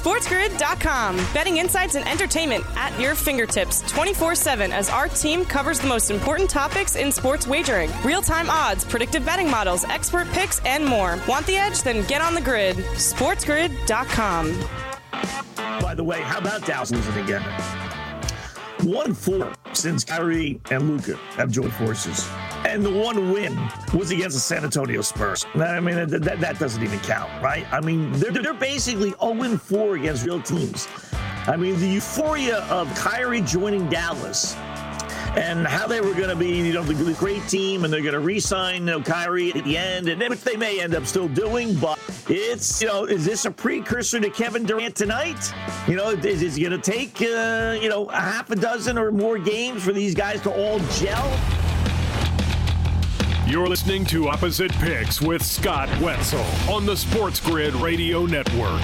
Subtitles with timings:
[0.00, 1.16] SportsGrid.com.
[1.34, 6.10] Betting insights and entertainment at your fingertips 24 7 as our team covers the most
[6.10, 11.18] important topics in sports wagering real time odds, predictive betting models, expert picks, and more.
[11.28, 11.82] Want the edge?
[11.82, 12.76] Then get on the grid.
[12.76, 14.58] SportsGrid.com.
[15.82, 17.42] By the way, how about Dallas losing again?
[18.82, 22.26] One four since Kyrie and Luka have joined forces.
[22.66, 23.58] And the one win
[23.94, 25.46] was against the San Antonio Spurs.
[25.54, 27.66] I mean, that, that, doesn't even count, right?
[27.72, 30.86] I mean, they're, they're basically 0 4 against real teams.
[31.46, 34.54] I mean, the euphoria of Kyrie joining Dallas
[35.36, 38.02] and how they were going to be, you know, the, the, great team, and they're
[38.02, 41.06] going to re-sign you know, Kyrie at the end, and which they may end up
[41.06, 41.74] still doing.
[41.76, 45.52] But it's, you know, is this a precursor to Kevin Durant tonight?
[45.86, 48.98] You know, is, is it going to take, uh, you know, a half a dozen
[48.98, 51.69] or more games for these guys to all gel?
[53.50, 58.80] You're listening to Opposite Picks with Scott Wetzel on the Sports Grid Radio Network.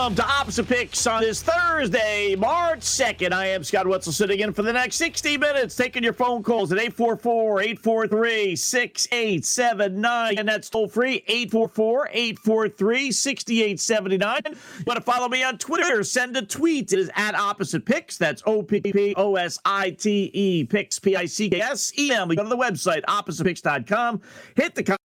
[0.00, 3.34] Welcome to Opposite Picks on this Thursday, March 2nd.
[3.34, 6.72] I am Scott Wetzel sitting in for the next 60 minutes, taking your phone calls
[6.72, 10.38] at 844 843 6879.
[10.38, 14.40] And that's toll free 844 843 6879.
[14.46, 16.02] You want to follow me on Twitter?
[16.02, 16.94] Send a tweet.
[16.94, 18.16] It is at Opposite Picks.
[18.16, 21.92] That's O P P O S I T E Picks, P I C K S.
[21.98, 22.26] Email.
[22.26, 24.22] Go to the website, oppositepicks.com.
[24.56, 24.96] Hit the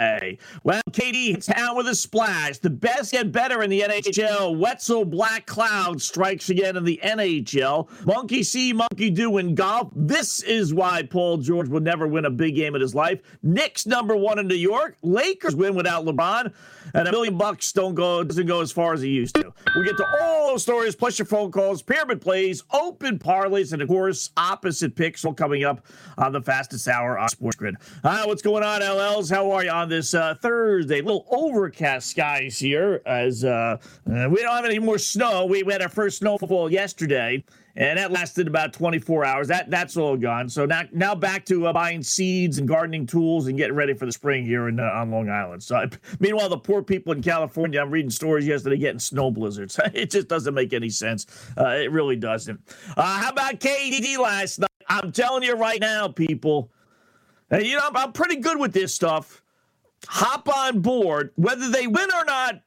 [0.00, 2.56] Hey, well, KD hits town with a splash.
[2.56, 4.56] The best get better in the NHL.
[4.56, 7.86] Wetzel Black Cloud strikes again in the NHL.
[8.06, 9.90] Monkey see, monkey do in golf.
[9.94, 13.20] This is why Paul George will never win a big game in his life.
[13.42, 14.96] Knicks number one in New York.
[15.02, 16.50] Lakers win without LeBron,
[16.94, 19.52] and a million bucks don't go doesn't go as far as it used to.
[19.76, 23.82] We get to all those stories, plus your phone calls, pyramid plays, open parlays, and
[23.82, 25.84] of course opposite picks all coming up
[26.16, 27.76] on the fastest hour on Sports Grid.
[28.02, 29.30] Hi, what's going on, LLs?
[29.30, 31.02] How are you on this uh, Thursday.
[31.02, 33.76] Little overcast skies here as uh,
[34.10, 35.44] uh, we don't have any more snow.
[35.44, 37.44] We, we had our first snowfall yesterday,
[37.76, 39.48] and that lasted about 24 hours.
[39.48, 40.48] That that's all gone.
[40.48, 44.06] So now now back to uh, buying seeds and gardening tools and getting ready for
[44.06, 45.62] the spring here in, uh, on Long Island.
[45.62, 45.84] So
[46.20, 49.78] meanwhile, the poor people in California, I'm reading stories yesterday getting snow blizzards.
[49.94, 51.26] it just doesn't make any sense.
[51.58, 52.60] Uh, it really doesn't.
[52.96, 54.68] How about KD last night?
[54.88, 56.72] I'm telling you right now, people.
[57.50, 59.42] And you know, I'm pretty good with this stuff
[60.06, 62.62] hop on board, whether they win or not.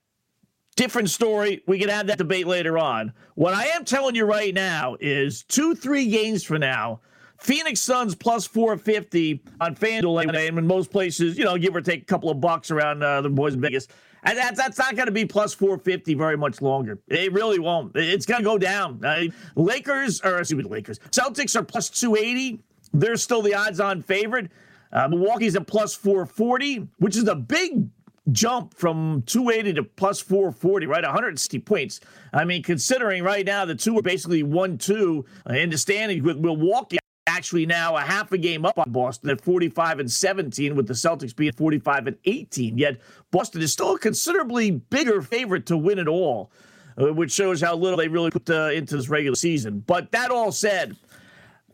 [0.75, 1.61] Different story.
[1.67, 3.13] We can have that debate later on.
[3.35, 7.01] What I am telling you right now is two, three games from now,
[7.37, 10.27] Phoenix Suns plus 450 on FanDuel.
[10.27, 13.21] And in most places, you know, give or take a couple of bucks around uh,
[13.21, 13.87] the boys in Vegas.
[14.23, 16.99] And that's, that's not going to be plus 450 very much longer.
[17.09, 17.95] It really won't.
[17.95, 19.03] It's going to go down.
[19.03, 20.99] Uh, Lakers, or excuse me, Lakers.
[21.11, 22.61] Celtics are plus 280.
[22.93, 24.49] They're still the odds on favorite.
[24.93, 27.89] Uh, Milwaukee's at plus 440, which is a big
[28.31, 31.03] jump from 280 to plus 440, right?
[31.03, 31.99] 160 points.
[32.31, 36.37] I mean, considering right now the two are basically 1 2 in the standings with
[36.37, 40.87] Milwaukee actually now a half a game up on Boston at 45 and 17, with
[40.87, 42.77] the Celtics being 45 and 18.
[42.77, 46.51] Yet Boston is still a considerably bigger favorite to win it all,
[46.97, 49.83] uh, which shows how little they really put uh, into this regular season.
[49.85, 50.95] But that all said,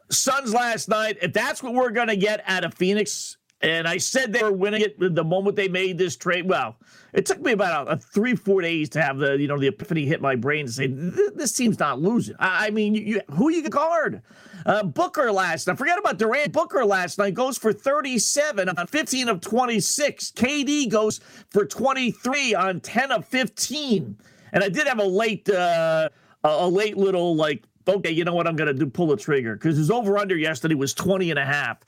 [0.10, 3.98] Suns last night, if that's what we're going to get out of Phoenix, and I
[3.98, 6.48] said they were winning it the moment they made this trade.
[6.48, 6.78] Well,
[7.14, 9.68] it took me about a, a three, four days to have the you know the
[9.68, 12.36] epiphany hit my brain to say this team's not losing.
[12.40, 14.22] I, I mean, you, who you guard?
[14.66, 15.78] Uh, Booker last night.
[15.78, 16.52] Forget about Durant.
[16.52, 20.32] Booker last night goes for 37 on 15 of 26.
[20.32, 24.18] KD goes for 23 on 10 of 15.
[24.52, 26.10] And I did have a late, uh,
[26.44, 27.64] a late little like
[27.96, 28.86] okay, you know what I'm going to do?
[28.86, 29.56] Pull the trigger.
[29.56, 31.80] Because his over under yesterday was 20 and a half.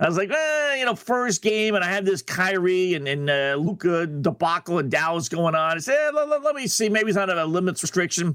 [0.00, 3.28] I was like, eh, you know, first game, and I had this Kyrie and, and
[3.28, 5.76] uh, Luka debacle and Dallas going on.
[5.76, 6.88] I said, eh, let, let, let, me see.
[6.88, 8.34] Maybe it's not a limits restriction.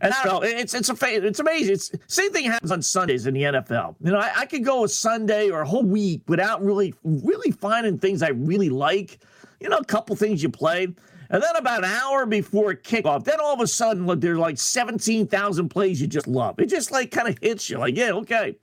[0.00, 0.48] And I don't know.
[0.48, 1.74] It's it's a it's amazing.
[1.74, 3.96] It's same thing happens on Sundays in the NFL.
[4.02, 7.50] You know, I, I could go a Sunday or a whole week without really really
[7.50, 9.18] finding things I really like.
[9.60, 10.88] You know, a couple things you play.
[11.32, 14.58] And then about an hour before kickoff, then all of a sudden, look, there's like
[14.58, 16.60] 17,000 plays you just love.
[16.60, 18.54] It just like kind of hits you like, yeah, okay.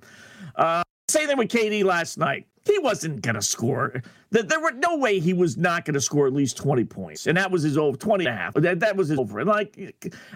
[0.56, 2.46] Uh, same thing with KD last night.
[2.66, 4.04] He wasn't going to score.
[4.30, 7.26] There were no way he was not going to score at least 20 points.
[7.26, 8.54] And that was his over 20 and a half.
[8.54, 9.40] That, that was his over.
[9.40, 9.76] And like,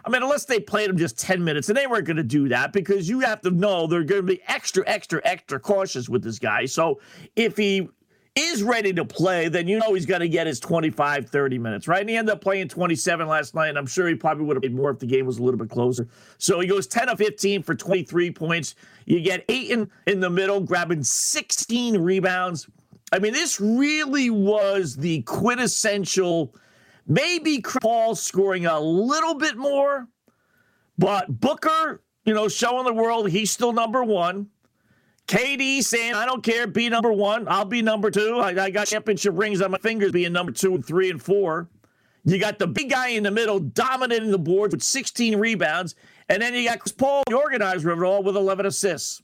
[0.03, 2.49] I mean, unless they played him just 10 minutes, and they weren't going to do
[2.49, 6.23] that because you have to know they're going to be extra, extra, extra cautious with
[6.23, 6.65] this guy.
[6.65, 6.99] So
[7.35, 7.87] if he
[8.35, 11.87] is ready to play, then you know he's going to get his 25, 30 minutes,
[11.87, 12.01] right?
[12.01, 14.63] And he ended up playing 27 last night, and I'm sure he probably would have
[14.63, 16.07] made more if the game was a little bit closer.
[16.39, 18.75] So he goes 10 of 15 for 23 points.
[19.05, 22.67] You get Ayton in the middle, grabbing 16 rebounds.
[23.11, 26.55] I mean, this really was the quintessential.
[27.05, 30.07] Maybe Paul scoring a little bit more,
[30.97, 34.47] but Booker, you know, showing the world he's still number one.
[35.27, 37.47] KD saying, I don't care, be number one.
[37.47, 38.39] I'll be number two.
[38.39, 41.69] I, I got championship rings on my fingers being number two and three and four.
[42.25, 45.95] You got the big guy in the middle dominating the boards with 16 rebounds.
[46.29, 49.21] And then you got Chris Paul, the organizer of it all, with 11 assists.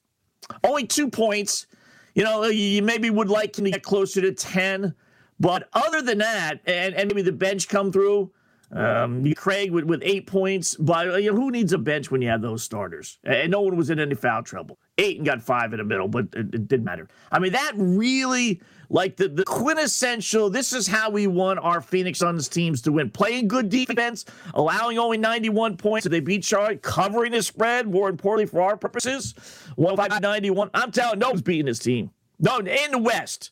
[0.64, 1.68] Only two points.
[2.14, 4.94] You know, you maybe would like him to get closer to 10.
[5.40, 8.32] But other than that, and, and maybe the bench come through,
[8.72, 12.30] um, Craig with, with eight points, but you know, who needs a bench when you
[12.30, 13.18] have those starters?
[13.24, 14.78] And no one was in any foul trouble.
[15.00, 17.08] Ayton got five in the middle, but it, it didn't matter.
[17.32, 22.20] I mean, that really, like the, the quintessential, this is how we want our Phoenix
[22.20, 23.10] Suns teams to win.
[23.10, 26.06] Playing good defense, allowing only 91 points.
[26.06, 29.34] If they beat Charlotte, covering the spread, more importantly for our purposes,
[29.76, 30.70] 105 91.
[30.74, 32.12] I'm telling no one's beating this team.
[32.40, 33.52] No, in the West.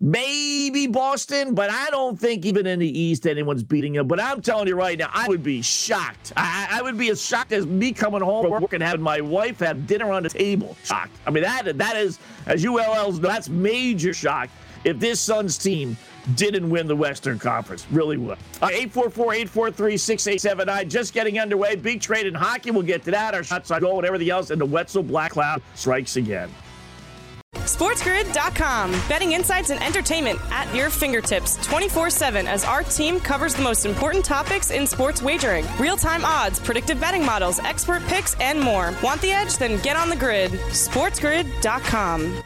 [0.00, 4.06] Maybe Boston, but I don't think even in the East anyone's beating them.
[4.06, 6.32] But I'm telling you right now, I would be shocked.
[6.36, 9.20] I, I would be as shocked as me coming home from work and having my
[9.20, 10.76] wife have dinner on the table.
[10.84, 11.16] Shocked.
[11.26, 14.48] I mean, that that is, as ULLs know, that's major shock
[14.84, 15.96] if this Suns team
[16.36, 17.84] didn't win the Western Conference.
[17.90, 18.38] Really would.
[18.62, 20.88] Uh, 844-843-6879.
[20.88, 21.74] Just getting underway.
[21.74, 22.70] Big trade in hockey.
[22.70, 23.34] We'll get to that.
[23.34, 24.50] Our shots on goal and everything else.
[24.50, 26.50] And the Wetzel Black Cloud strikes again.
[27.68, 28.92] SportsGrid.com.
[29.08, 33.84] Betting insights and entertainment at your fingertips 24 7 as our team covers the most
[33.84, 38.94] important topics in sports wagering real time odds, predictive betting models, expert picks, and more.
[39.02, 39.58] Want the edge?
[39.58, 40.50] Then get on the grid.
[40.52, 42.42] SportsGrid.com.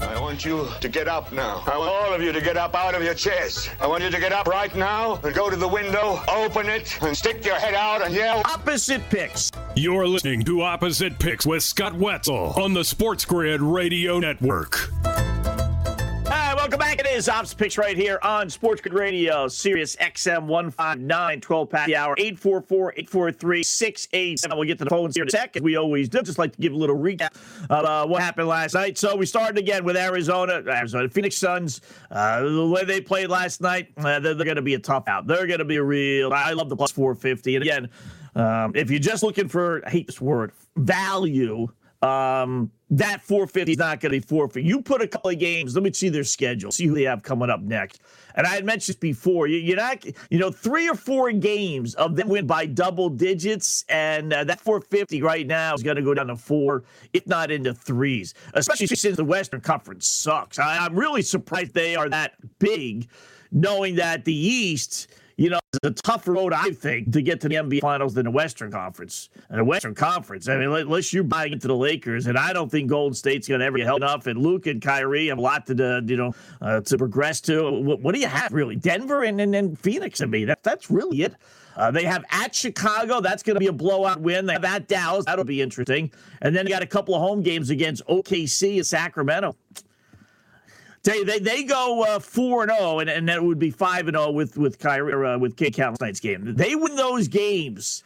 [0.00, 1.62] I want you to get up now.
[1.66, 3.68] I want all of you to get up out of your chairs.
[3.80, 7.00] I want you to get up right now and go to the window, open it,
[7.02, 8.42] and stick your head out and yell.
[8.44, 9.50] Opposite picks.
[9.76, 14.88] You're listening to Opposite Picks with Scott Wetzel on the Sports Grid Radio Network.
[15.04, 17.00] Hi, welcome back.
[17.00, 21.88] It is Ops Picks right here on Sports Grid Radio, Sirius XM 159, 12 past
[21.88, 24.54] the hour, 844-843-687.
[24.54, 25.64] We'll get to the phones here in a second.
[25.64, 26.22] We always do.
[26.22, 27.34] Just like to give a little recap
[27.68, 28.96] of uh, what happened last night.
[28.96, 31.80] So we started again with Arizona, Arizona Phoenix Suns.
[32.12, 35.08] Uh, the way they played last night, uh, they're, they're going to be a tough
[35.08, 35.26] out.
[35.26, 36.32] They're going to be a real.
[36.32, 37.56] I love the plus 450.
[37.56, 37.90] And again,
[38.34, 41.68] um, if you're just looking for, I hate this word, value,
[42.02, 44.68] um, that 450 is not going to be 450.
[44.68, 47.22] You put a couple of games, let me see their schedule, see who they have
[47.22, 48.02] coming up next.
[48.34, 52.14] And I had mentioned before, you, are not, you know, three or four games of
[52.14, 56.12] them win by double digits, and uh, that 450 right now is going to go
[56.12, 60.58] down to four, if not into threes, especially since the Western Conference sucks.
[60.58, 63.08] I, I'm really surprised they are that big,
[63.50, 67.48] knowing that the East you know, it's a tougher road, I think, to get to
[67.48, 69.30] the NBA Finals than the Western Conference.
[69.48, 72.70] And the Western Conference, I mean, unless you're buying into the Lakers, and I don't
[72.70, 74.26] think Golden State's going to ever get held enough.
[74.26, 77.70] And Luke and Kyrie have a lot to, you know, uh, to progress to.
[77.70, 78.76] What, what, do you have really?
[78.76, 80.20] Denver and then Phoenix.
[80.20, 81.34] I mean, that, that's really it.
[81.76, 83.20] Uh, they have at Chicago.
[83.20, 84.46] That's going to be a blowout win.
[84.46, 85.24] They have at Dallas.
[85.26, 86.12] That'll be interesting.
[86.40, 89.56] And then you got a couple of home games against OKC and Sacramento.
[91.04, 94.08] They they, they go uh, four and zero, oh, and and that would be five
[94.08, 96.54] and zero oh with with Kyrie uh, with K Count night's game.
[96.56, 98.02] They win those games.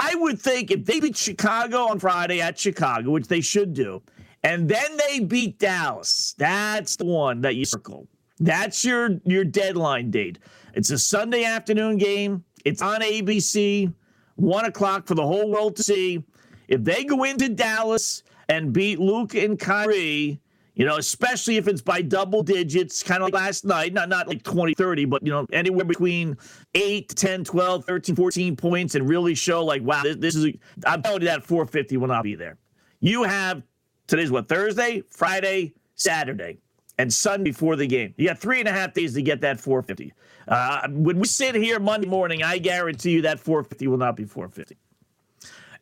[0.00, 4.02] I would think if they beat Chicago on Friday at Chicago, which they should do,
[4.42, 8.08] and then they beat Dallas, that's the one that you circle.
[8.40, 10.38] That's your your deadline date.
[10.74, 12.44] It's a Sunday afternoon game.
[12.64, 13.92] It's on ABC,
[14.36, 16.24] one o'clock for the whole world to see.
[16.68, 20.40] If they go into Dallas and beat Luke and Kyrie,
[20.74, 24.26] you know, especially if it's by double digits, kind of like last night, not not
[24.26, 26.36] like 20, 30, but, you know, anywhere between
[26.74, 30.58] 8, 10, 12, 13, 14 points and really show like, wow, this, this is, a,
[30.86, 32.56] I'm telling you that 450 will not be there.
[33.00, 33.62] You have,
[34.06, 36.58] today's what, Thursday, Friday, Saturday,
[36.98, 38.14] and Sunday before the game.
[38.16, 40.12] You got three and a half days to get that 450.
[40.48, 44.24] Uh, when we sit here Monday morning, I guarantee you that 450 will not be
[44.24, 44.76] 450.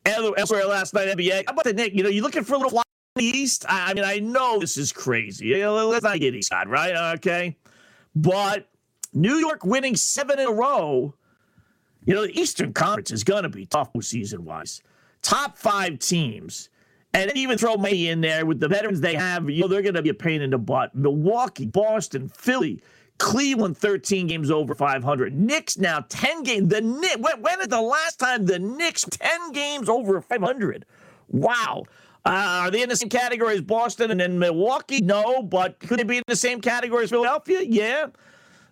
[0.07, 1.45] Elsewhere last night, NBA.
[1.47, 1.95] How about the Nick?
[1.95, 2.83] You know, you're looking for a little
[3.19, 3.65] East.
[3.69, 5.65] I mean, I know this is crazy.
[5.65, 7.15] Let's not get East side, right?
[7.17, 7.57] Okay.
[8.15, 8.69] But
[9.13, 11.15] New York winning seven in a row,
[12.05, 14.83] you know, the Eastern Conference is going to be tough season wise.
[15.23, 16.69] Top five teams.
[17.13, 19.95] And even throw May in there with the veterans they have, you know, they're going
[19.95, 20.95] to be a pain in the butt.
[20.95, 22.81] Milwaukee, Boston, Philly,
[23.19, 25.35] Cleveland, 13 games over 500.
[25.35, 26.69] Knicks now 10 games.
[26.69, 30.87] The Knicks, when, when is the last time the Knicks 10 games over 500?
[31.29, 31.83] Wow.
[32.25, 35.01] Uh, are they in the same category as Boston and then Milwaukee?
[35.01, 37.61] No, but could they be in the same category as Philadelphia?
[37.63, 38.09] Yeah.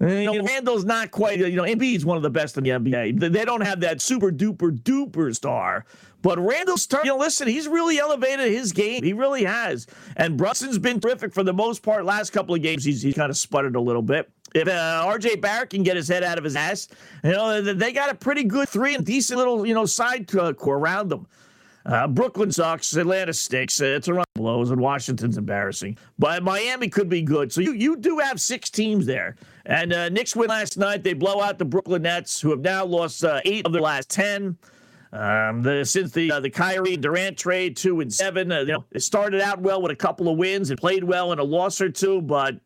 [0.01, 3.19] You know, Randle's not quite, you know, Embiid's one of the best in the NBA.
[3.33, 5.87] They don't have that super duper duper star.
[6.23, 9.03] But Randle's starting, you know, listen, he's really elevated his game.
[9.03, 9.87] He really has.
[10.17, 12.05] And Brunson's been terrific for the most part.
[12.05, 14.31] Last couple of games, he's, he's kind of sputtered a little bit.
[14.55, 16.89] If uh, RJ Barrett can get his head out of his ass,
[17.23, 20.53] you know, they got a pretty good three and decent little, you know, side uh,
[20.53, 21.27] core around them.
[21.89, 22.95] Uh, Brooklyn sucks.
[22.95, 23.81] Atlanta stinks.
[23.81, 25.97] Uh, Toronto blows, and Washington's embarrassing.
[26.19, 27.51] But Miami could be good.
[27.51, 29.37] So you you do have six teams there.
[29.65, 31.03] And uh, Knicks win last night.
[31.03, 34.11] They blow out the Brooklyn Nets, who have now lost uh, eight of their last
[34.11, 34.59] ten.
[35.11, 38.53] Um, the, since the uh, the Kyrie Durant trade, two and seven.
[38.53, 41.33] Uh, you know, it started out well with a couple of wins and played well
[41.33, 42.57] in a loss or two, but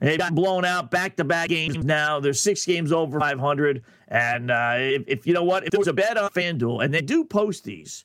[0.00, 2.18] they got blown out back to back games now.
[2.18, 3.84] They're six games over 500.
[4.08, 6.92] And uh, if, if, you know what, if there was a bet on FanDuel, and
[6.92, 8.04] they do post these,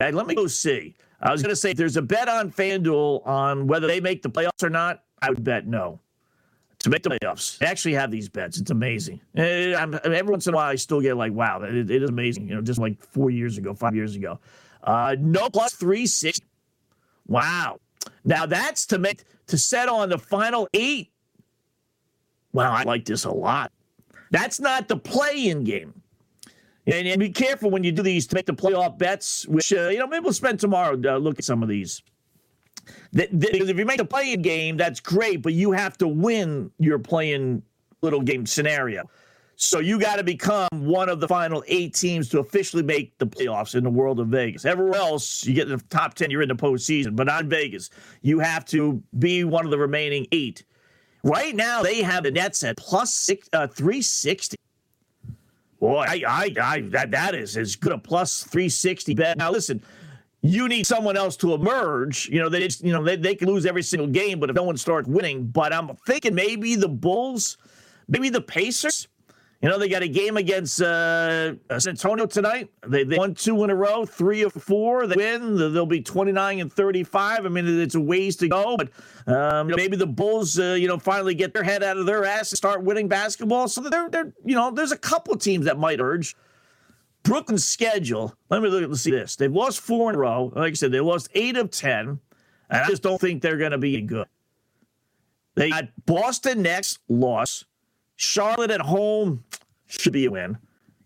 [0.00, 0.94] and let me go see.
[1.20, 4.30] I was going to say, there's a bet on FanDuel on whether they make the
[4.30, 6.00] playoffs or not, I would bet no.
[6.80, 8.58] To make the playoffs, they actually have these bets.
[8.58, 9.20] It's amazing.
[9.36, 12.08] Eh, I'm, every once in a while, I still get like, wow, it, it is
[12.08, 12.48] amazing.
[12.48, 14.38] You know, just like four years ago, five years ago.
[14.84, 16.44] Uh, no plus 360.
[17.26, 17.80] Wow.
[18.24, 21.10] Now that's to make to set on the final eight.
[22.52, 23.72] Wow, I like this a lot.
[24.30, 26.02] That's not the play-in game.
[26.88, 29.88] And, and, be careful when you do these to make the playoff bets, which, uh,
[29.88, 32.02] you know, maybe we'll spend tomorrow uh, look at some of these.
[33.12, 36.08] The, the, because if you make a playing game, that's great, but you have to
[36.08, 37.62] win your playing
[38.00, 39.08] little game scenario.
[39.56, 43.26] So you got to become one of the final eight teams to officially make the
[43.26, 44.64] playoffs in the world of Vegas.
[44.64, 47.16] Everywhere else, you get in the top 10, you're in the postseason.
[47.16, 47.90] But on Vegas,
[48.22, 50.64] you have to be one of the remaining eight.
[51.24, 54.56] Right now, they have the Nets at plus six, uh, 360.
[55.80, 59.38] Boy, I, I, I, that, that is as good a plus 360 bet.
[59.38, 59.82] Now, listen,
[60.40, 62.28] you need someone else to emerge.
[62.28, 64.56] You know, they just, you know, they, they can lose every single game, but if
[64.56, 67.58] no one starts winning, but I'm thinking maybe the Bulls,
[68.08, 69.08] maybe the Pacers,
[69.60, 72.70] you know, they got a game against uh, San Antonio tonight.
[72.86, 75.08] They, they won two in a row, three of four.
[75.08, 75.56] They win.
[75.56, 77.44] They'll be 29 and 35.
[77.44, 78.90] I mean, it's a ways to go, but
[79.26, 82.52] um, maybe the Bulls, uh, you know, finally get their head out of their ass
[82.52, 83.66] and start winning basketball.
[83.66, 86.36] So they're, they're, you know, there's a couple teams that might urge.
[87.24, 88.34] Brooklyn's schedule.
[88.50, 89.34] Let me look at let's see this.
[89.34, 90.52] They've lost four in a row.
[90.54, 92.20] Like I said, they lost eight of ten,
[92.70, 94.28] and I just don't think they're going to be good.
[95.56, 97.64] They got Boston next, loss.
[98.18, 99.44] Charlotte at home
[99.86, 100.58] should be a win.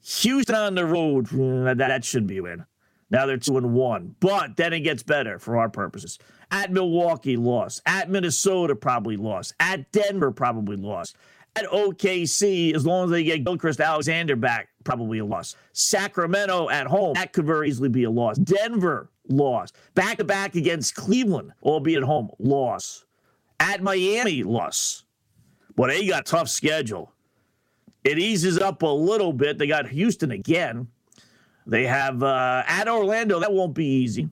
[0.02, 2.64] Houston on the road, mm, that, should be a win.
[3.10, 6.18] Now they're two and one, but then it gets better for our purposes.
[6.50, 7.82] At Milwaukee, lost.
[7.84, 9.52] At Minnesota, probably lost.
[9.60, 11.16] At Denver, probably lost.
[11.54, 15.54] At OKC, as long as they get Gilgeous-Alexander back, probably a loss.
[15.74, 18.38] Sacramento at home, that could very easily be a loss.
[18.38, 19.70] Denver, loss.
[19.94, 23.04] Back to back against Cleveland, albeit at home, loss.
[23.60, 25.04] At Miami, loss.
[25.76, 27.12] But they got tough schedule.
[28.04, 29.58] It eases up a little bit.
[29.58, 30.88] They got Houston again.
[31.66, 33.38] They have uh, at Orlando.
[33.38, 34.28] That won't be easy.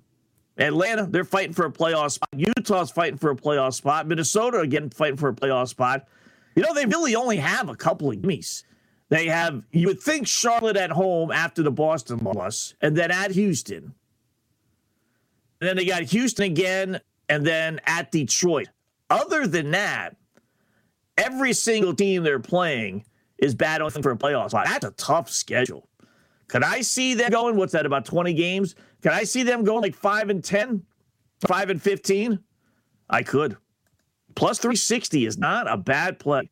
[0.58, 2.28] Atlanta, they're fighting for a playoff spot.
[2.36, 4.06] Utah's fighting for a playoff spot.
[4.06, 6.06] Minnesota again fighting for a playoff spot.
[6.54, 8.64] You know, they really only have a couple of gimmies.
[9.08, 13.30] They have, you would think Charlotte at home after the Boston loss, and then at
[13.32, 13.94] Houston.
[15.60, 18.68] And then they got Houston again, and then at Detroit.
[19.08, 20.16] Other than that,
[21.20, 23.04] every single team they're playing
[23.38, 24.66] is battling for a playoff spot.
[24.66, 25.88] That's a tough schedule.
[26.48, 27.56] Could I see them going?
[27.56, 27.86] What's that?
[27.86, 28.74] About 20 games?
[29.02, 30.82] Could I see them going like 5 and 10?
[31.46, 32.38] 5 and 15?
[33.08, 33.56] I could.
[34.34, 36.50] Plus 360 is not a bad play.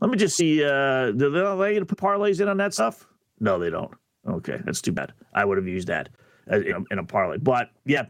[0.00, 0.64] Let me just see.
[0.64, 3.06] Uh, do they, they put parlays in on that stuff?
[3.40, 3.92] No, they don't.
[4.28, 5.12] Okay, that's too bad.
[5.34, 6.08] I would have used that
[6.48, 7.38] in a, in a parlay.
[7.38, 8.06] But yeah,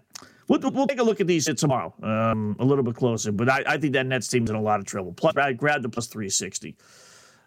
[0.49, 3.31] we'll, we'll take a look at these tomorrow, um, a little bit closer.
[3.33, 5.13] But I, I think that Nets team's in a lot of trouble.
[5.13, 6.77] Plus, I grabbed the plus 360.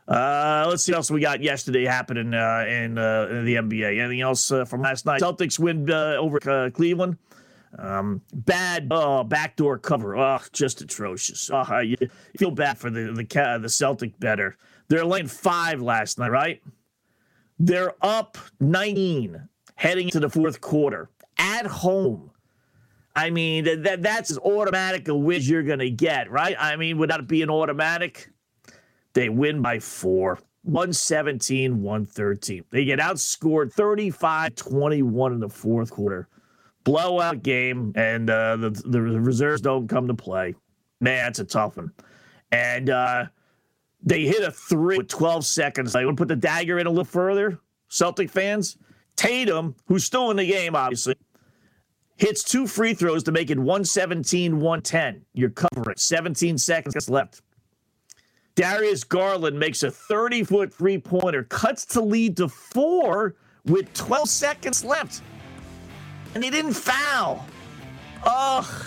[0.07, 3.99] Uh, let's see what else we got yesterday happening uh, in, uh, in the NBA.
[3.99, 5.21] Anything else uh, from last night?
[5.21, 7.17] Celtics win uh, over uh, Cleveland.
[7.77, 10.17] Um, bad oh, backdoor cover.
[10.17, 11.49] Oh, just atrocious.
[11.53, 11.95] Oh, you
[12.37, 14.57] feel bad for the the the Celtic better.
[14.89, 16.61] They're laying five last night, right?
[17.59, 22.30] They're up 19 heading to the fourth quarter at home.
[23.15, 26.55] I mean, that that's as automatic a win you're going to get, right?
[26.57, 28.31] I mean, would without it being automatic,
[29.13, 30.39] they win by four.
[30.63, 32.63] 117, 113.
[32.69, 36.29] They get outscored 35 21 in the fourth quarter
[36.83, 40.55] blowout game, and uh, the the reserves don't come to play.
[40.99, 41.91] Man, it's a tough one.
[42.51, 43.25] And uh,
[44.03, 45.95] they hit a three with 12 seconds.
[45.95, 47.59] Want to put the dagger in a little further.
[47.87, 48.77] Celtic fans,
[49.15, 51.15] Tatum, who's still in the game, obviously,
[52.21, 55.25] hits two free throws to make it 117 110.
[55.33, 57.41] You're covering 17 seconds left.
[58.53, 63.35] Darius Garland makes a 30 foot three pointer, cuts to lead to four
[63.65, 65.23] with 12 seconds left.
[66.35, 67.43] And he didn't foul.
[68.23, 68.85] Ugh.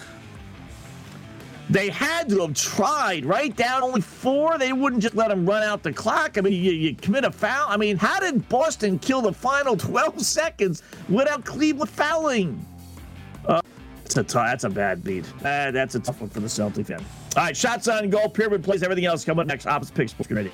[1.71, 3.55] They had to have tried, right?
[3.57, 4.59] Down only four.
[4.59, 6.39] They wouldn't just let him run out the clock.
[6.39, 7.67] I mean, you, you commit a foul.
[7.69, 12.65] I mean, how did Boston kill the final 12 seconds without Cleveland fouling?
[14.15, 15.25] That's, a t- that's a bad beat.
[15.45, 17.05] Uh, that's a tough one for the Celtic fan.
[17.37, 19.67] All right, shots on goal, pyramid plays, everything else coming up next.
[19.67, 20.53] Opposite picks, ready.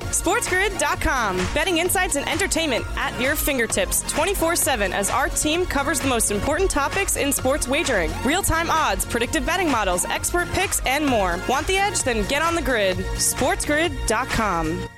[0.00, 1.36] SportsGrid.com.
[1.54, 6.30] Betting insights and entertainment at your fingertips 24 7 as our team covers the most
[6.30, 11.40] important topics in sports wagering real time odds, predictive betting models, expert picks, and more.
[11.48, 12.02] Want the edge?
[12.02, 12.96] Then get on the grid.
[12.98, 14.88] SportsGrid.com.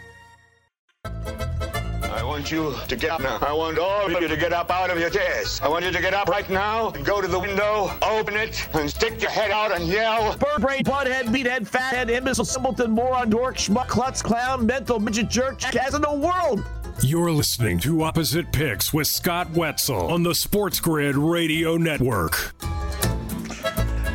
[2.34, 3.38] I want you to get up now.
[3.42, 5.60] I want all of you to get up out of your chairs.
[5.62, 8.68] I want you to get up right now and go to the window, open it,
[8.74, 10.36] and stick your head out and yell.
[10.36, 15.58] Bird brain, butthead, meathead, fathead, imbecile, simpleton, moron, dork, schmuck, klutz, clown, mental, midget, jerk,
[15.60, 16.64] jackass in the world.
[17.02, 22.52] You're listening to Opposite Picks with Scott Wetzel on the Sports Grid Radio Network.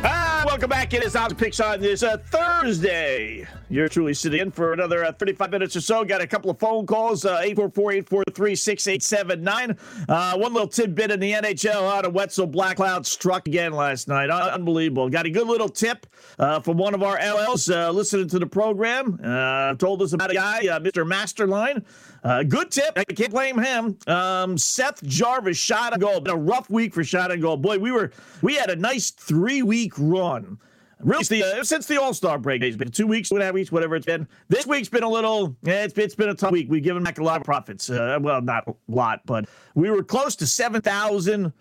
[0.04, 0.92] Ah, welcome back.
[0.92, 3.48] It is Opposite Picks on this uh, Thursday.
[3.70, 6.04] You're truly sitting in for another uh, 35 minutes or so.
[6.04, 9.78] Got a couple of phone calls, uh, 844-843-6879.
[10.08, 14.08] Uh, one little tidbit in the NHL out of Wetzel Black Cloud struck again last
[14.08, 14.28] night.
[14.28, 15.08] unbelievable.
[15.08, 16.08] Got a good little tip
[16.40, 19.20] uh, from one of our LLs uh, listening to the program.
[19.22, 21.08] Uh, told us about a guy, Mr.
[21.08, 21.84] Masterline.
[22.24, 22.94] Uh, good tip.
[22.96, 23.96] I can't blame him.
[24.08, 26.18] Um, Seth Jarvis shot a goal.
[26.18, 27.56] Been a rough week for shot and goal.
[27.56, 28.10] Boy, we were
[28.42, 30.58] we had a nice three week run
[31.02, 32.62] really the, uh, since the All Star break.
[32.62, 34.26] It's been two weeks, two and a half weeks, whatever it's been.
[34.48, 35.56] This week's been a little.
[35.62, 36.66] Yeah, it's, it's been a tough week.
[36.70, 37.90] We've given back a lot of profits.
[37.90, 41.52] Uh, well, not a lot, but we were close to seven thousand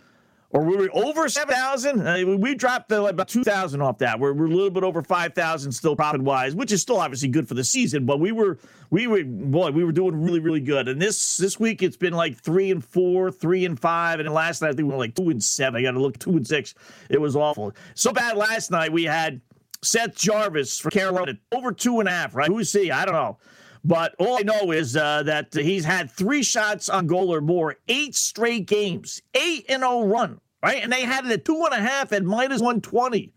[0.52, 2.08] or we were over 7,000.
[2.08, 4.20] Uh, we dropped uh, about 2,000 off that.
[4.20, 7.48] We're, we're a little bit over 5,000 still profit wise, which is still obviously good
[7.48, 8.06] for the season.
[8.06, 8.58] But we were,
[8.90, 10.88] we were, boy, we were doing really, really good.
[10.88, 14.20] And this this week it's been like three and four, three and five.
[14.20, 15.80] And last night I think we were like two and seven.
[15.80, 16.74] I got to look two and six.
[17.10, 17.74] It was awful.
[17.94, 19.42] So bad last night we had
[19.84, 22.48] Seth Jarvis for Carolina over two and a half, right?
[22.48, 22.92] Who's he?
[22.92, 23.38] I don't know.
[23.84, 27.78] But all I know is uh, that he's had three shots on goal or more,
[27.88, 30.84] eight straight games, eight and zero run, right?
[30.84, 33.32] And they had it at two and a half at minus one twenty.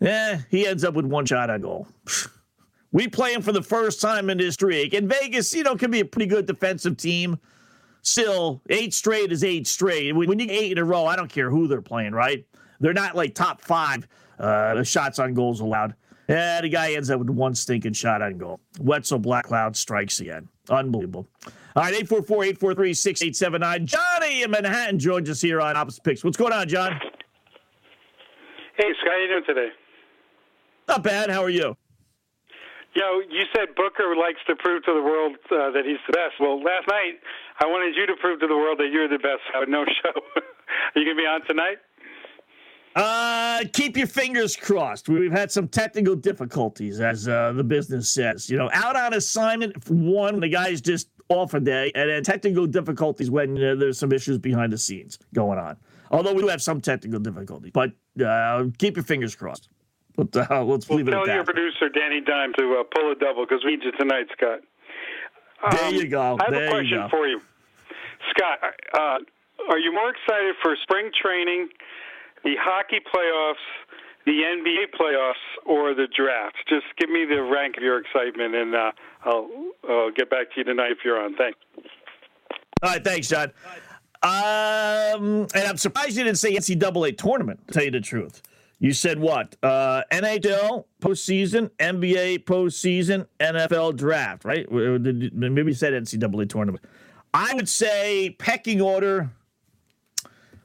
[0.00, 1.88] Yeah, he ends up with one shot on goal.
[2.90, 4.94] We play him for the first time in this streak.
[4.94, 7.38] And Vegas, you know, can be a pretty good defensive team.
[8.00, 10.16] Still, eight straight is eight straight.
[10.16, 12.46] When you get eight in a row, I don't care who they're playing, right?
[12.80, 15.96] They're not like top five uh, shots on goals allowed.
[16.28, 18.60] Yeah, the guy ends up with one stinking shot on goal.
[18.80, 20.46] Wetzel Black Cloud strikes again.
[20.68, 21.26] Unbelievable.
[21.74, 23.84] All right, 844-843-6879.
[23.86, 26.22] Johnny in Manhattan joins us here on Opposite Picks.
[26.22, 27.00] What's going on, John?
[28.76, 29.68] Hey, Scott, how you doing today?
[30.86, 31.30] Not bad.
[31.30, 31.76] How are you?
[32.94, 36.12] You know, you said Booker likes to prove to the world uh, that he's the
[36.12, 36.34] best.
[36.40, 37.20] Well, last night
[37.60, 39.40] I wanted you to prove to the world that you're the best.
[39.54, 40.12] I had no show.
[40.36, 41.78] are you going to be on tonight?
[42.98, 45.08] Uh, keep your fingers crossed.
[45.08, 48.50] We've had some technical difficulties, as uh, the business says.
[48.50, 52.24] You know, out on assignment for one, the guy's just off a day, and then
[52.24, 55.76] technical difficulties when uh, there's some issues behind the scenes going on.
[56.10, 57.92] Although we do have some technical difficulties, but
[58.24, 59.68] uh, keep your fingers crossed.
[60.16, 61.26] But, uh, let's well, leave it at that.
[61.26, 64.26] Tell your producer Danny Dime to uh, pull a double because we need you tonight,
[64.36, 64.60] Scott.
[65.62, 66.36] Um, there you go.
[66.40, 67.40] I have there a question you for you,
[68.30, 68.58] Scott.
[68.92, 69.18] Uh,
[69.70, 71.68] are you more excited for spring training?
[72.44, 73.54] The hockey playoffs,
[74.26, 76.56] the NBA playoffs, or the draft?
[76.68, 78.92] Just give me the rank of your excitement, and uh,
[79.24, 79.48] I'll,
[79.88, 81.36] I'll get back to you tonight if you're on.
[81.36, 81.58] Thanks.
[82.82, 83.52] All right, thanks, John.
[84.22, 87.66] Um, and I'm surprised you didn't say NCAA tournament.
[87.68, 88.42] To tell you the truth,
[88.80, 89.56] you said what?
[89.62, 94.70] Uh, NHL postseason, NBA postseason, NFL draft, right?
[94.70, 96.84] Maybe you said NCAA tournament.
[97.34, 99.30] I would say pecking order.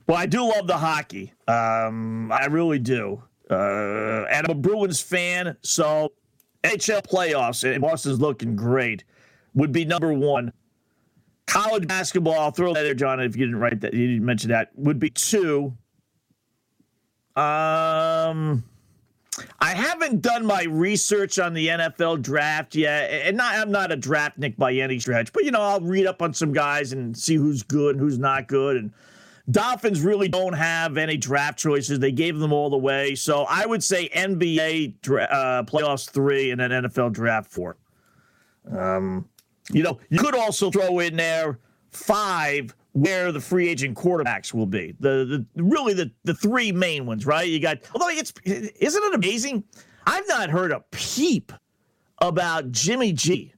[0.07, 1.33] Well, I do love the hockey.
[1.47, 3.23] Um, I really do.
[3.49, 6.11] Uh, and I'm a Bruins fan, so
[6.63, 9.03] NHL playoffs, and Boston's looking great,
[9.53, 10.51] would be number one.
[11.45, 14.49] College basketball, I'll throw that there, John, if you didn't write that, you didn't mention
[14.49, 15.73] that, would be two.
[17.35, 18.63] Um,
[19.59, 23.97] I haven't done my research on the NFL draft yet, and not, I'm not a
[23.97, 27.35] draftnik by any stretch, but you know I'll read up on some guys and see
[27.35, 28.91] who's good and who's not good, and
[29.51, 31.99] Dolphins really don't have any draft choices.
[31.99, 33.13] They gave them all the way.
[33.15, 37.77] So I would say NBA uh, playoffs three and then NFL draft four.
[38.71, 39.27] Um,
[39.71, 41.59] you know, you could also throw in there
[41.91, 44.95] five where the free agent quarterbacks will be.
[44.99, 47.47] The, the really the the three main ones, right?
[47.47, 49.63] You got although it's isn't it amazing?
[50.05, 51.51] I've not heard a peep
[52.19, 53.53] about Jimmy G.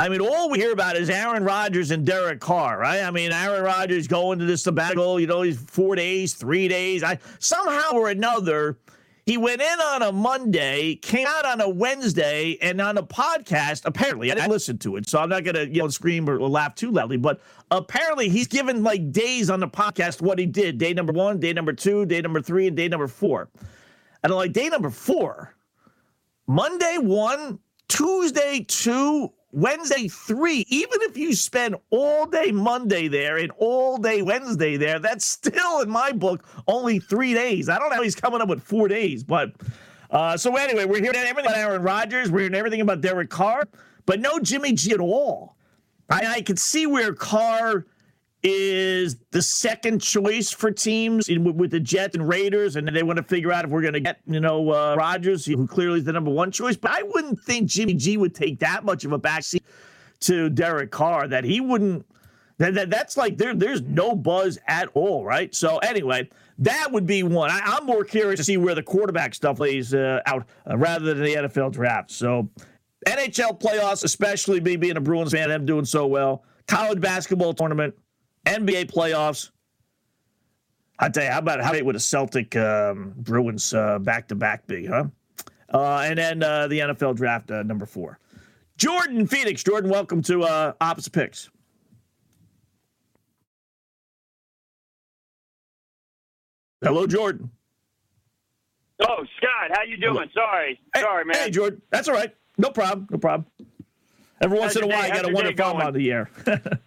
[0.00, 3.02] I mean, all we hear about is Aaron Rodgers and Derek Carr, right?
[3.02, 7.02] I mean, Aaron Rodgers going to the sabbatical, you know, he's four days, three days.
[7.02, 8.78] I somehow or another,
[9.26, 13.82] he went in on a Monday, came out on a Wednesday, and on a podcast.
[13.84, 16.74] Apparently, I didn't listen to it, so I'm not gonna you know scream or laugh
[16.74, 17.18] too loudly.
[17.18, 21.38] But apparently, he's given like days on the podcast what he did: day number one,
[21.38, 23.50] day number two, day number three, and day number four.
[24.24, 25.54] And I'm like, day number four,
[26.46, 33.50] Monday one, Tuesday two, Wednesday three, even if you spend all day Monday there and
[33.58, 37.68] all day Wednesday there, that's still in my book only three days.
[37.68, 39.52] I don't know how he's coming up with four days, but
[40.10, 43.68] uh, so anyway, we're hearing everything about Aaron Rodgers, we're hearing everything about Derek Carr,
[44.06, 45.56] but no Jimmy G at all.
[46.08, 47.86] I, I could see where Carr
[48.42, 53.18] is the second choice for teams in, with the Jets and Raiders, and they want
[53.18, 56.04] to figure out if we're going to get, you know, uh, Rodgers, who clearly is
[56.04, 56.76] the number one choice.
[56.76, 59.62] But I wouldn't think Jimmy G would take that much of a backseat
[60.20, 62.06] to Derek Carr that he wouldn't.
[62.58, 65.54] That, that, that's like there, there's no buzz at all, right?
[65.54, 67.50] So anyway, that would be one.
[67.50, 71.14] I, am more curious to see where the quarterback stuff lays uh, out uh, rather
[71.14, 72.10] than the NFL draft.
[72.10, 72.50] So
[73.06, 76.44] NHL playoffs, especially me being a Bruins fan, I'm doing so well.
[76.66, 77.94] College basketball tournament,
[78.50, 79.50] NBA playoffs.
[80.98, 84.66] I tell you, how about how it would a Celtic um, Bruins back to back
[84.66, 85.04] be, huh?
[85.72, 88.18] Uh, and then uh, the NFL draft uh, number four.
[88.76, 89.62] Jordan Phoenix.
[89.62, 91.50] Jordan, welcome to uh, Opposite Picks.
[96.82, 97.50] Hello, Jordan.
[99.02, 100.14] Oh, Scott, how you doing?
[100.14, 100.46] Hello.
[100.46, 101.36] Sorry, hey, sorry, man.
[101.36, 101.80] Hey, Jordan.
[101.90, 102.34] That's all right.
[102.58, 103.06] No problem.
[103.10, 103.46] No problem.
[104.40, 106.30] Every once in a while, I got to wonder if I'm on the air.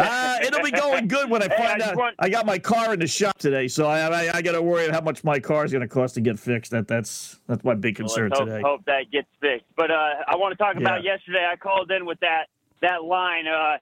[0.00, 1.96] Uh, it'll be going good when I find hey, I out.
[1.96, 2.14] Want...
[2.18, 4.86] I got my car in the shop today, so I I, I got to worry
[4.86, 6.70] about how much my car is going to cost to get fixed.
[6.70, 8.62] That that's that's my big concern well, hope, today.
[8.64, 9.66] Hope that gets fixed.
[9.76, 11.46] But uh, I want to talk about yesterday.
[11.50, 12.46] I called in with that
[12.80, 13.76] that line, uh,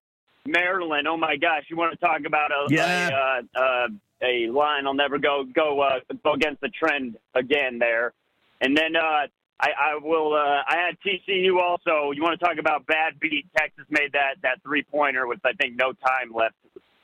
[0.46, 1.06] Maryland.
[1.06, 3.08] Oh my gosh, you want to talk about a yeah.
[3.08, 3.88] a, uh, uh,
[4.22, 4.86] a line?
[4.86, 8.12] I'll never go go uh, go against the trend again there.
[8.60, 9.28] And then uh,
[9.60, 10.34] I, I will.
[10.34, 12.12] Uh, I had TCU also.
[12.12, 13.46] You want to talk about bad beat?
[13.56, 16.54] Texas made that that three pointer with I think no time left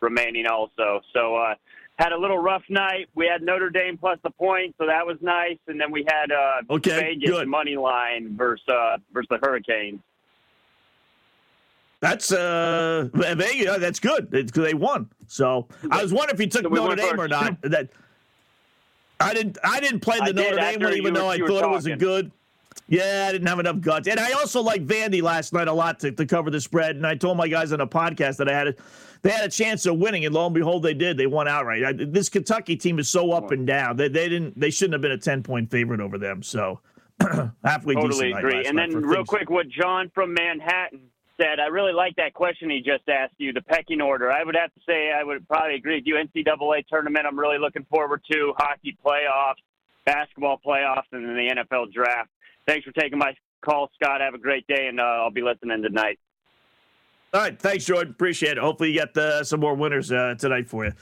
[0.01, 0.47] remaining.
[0.47, 1.55] Also, so uh,
[1.99, 3.09] had a little rough night.
[3.15, 5.59] We had Notre Dame plus the point, so that was nice.
[5.67, 7.49] And then we had uh, okay, Vegas good.
[7.49, 10.01] money line versus uh, versus the Hurricanes.
[12.01, 13.79] That's uh, Vegas.
[13.79, 14.29] That's good.
[14.33, 15.09] It's, they won.
[15.27, 17.61] So I was wondering if you took so Notre Dame or not.
[17.63, 17.89] That
[19.19, 19.59] I didn't.
[19.65, 21.97] I didn't play the I Notre Dame one, even though I thought it was a
[21.97, 22.31] good.
[22.87, 24.09] Yeah, I didn't have enough guts.
[24.09, 26.97] And I also like Vandy last night a lot to, to cover the spread.
[26.97, 28.75] And I told my guys on a podcast that I had a,
[29.23, 31.17] they had a chance of winning, and lo and behold, they did.
[31.17, 31.83] They won outright.
[31.83, 33.97] I, this Kentucky team is so up and down.
[33.97, 34.61] They, they didn't.
[34.61, 36.43] They shouldn't have been a ten point favorite over them.
[36.43, 36.81] So
[37.65, 38.67] halfway totally agree.
[38.67, 39.29] And then real things.
[39.29, 41.09] quick, what John from Manhattan
[41.41, 44.31] said, I really like that question he just asked you, the pecking order.
[44.31, 46.17] I would have to say I would probably agree with you.
[46.17, 48.53] NCAA tournament, I'm really looking forward to.
[48.59, 49.63] Hockey playoffs,
[50.05, 52.29] basketball playoffs, and then the NFL draft
[52.67, 54.21] thanks for taking my call, Scott.
[54.21, 56.19] Have a great day, and uh, I'll be listening tonight.
[57.33, 58.13] All right, thanks, Jordan.
[58.13, 58.59] Appreciate it.
[58.59, 60.93] Hopefully, you get uh, some more winners uh, tonight for you.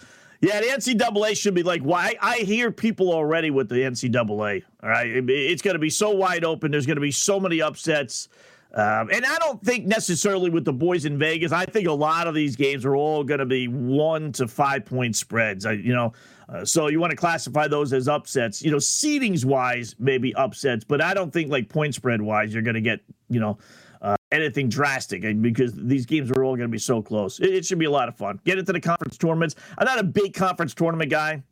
[0.40, 4.64] Yeah, the NCAA should be like why I hear people already with the NCAA.
[4.82, 6.72] All right, it's going to be so wide open.
[6.72, 8.28] There's going to be so many upsets.
[8.74, 11.52] Um, and I don't think necessarily with the boys in Vegas.
[11.52, 14.86] I think a lot of these games are all going to be one to five
[14.86, 15.66] point spreads.
[15.66, 16.12] I, you know,
[16.48, 18.62] uh, so you want to classify those as upsets.
[18.62, 22.62] You know, seedings wise, maybe upsets, but I don't think like point spread wise, you're
[22.62, 23.58] going to get you know
[24.00, 27.40] uh, anything drastic because these games are all going to be so close.
[27.40, 28.40] It, it should be a lot of fun.
[28.44, 29.54] Get into the conference tournaments.
[29.76, 31.42] I'm not a big conference tournament guy,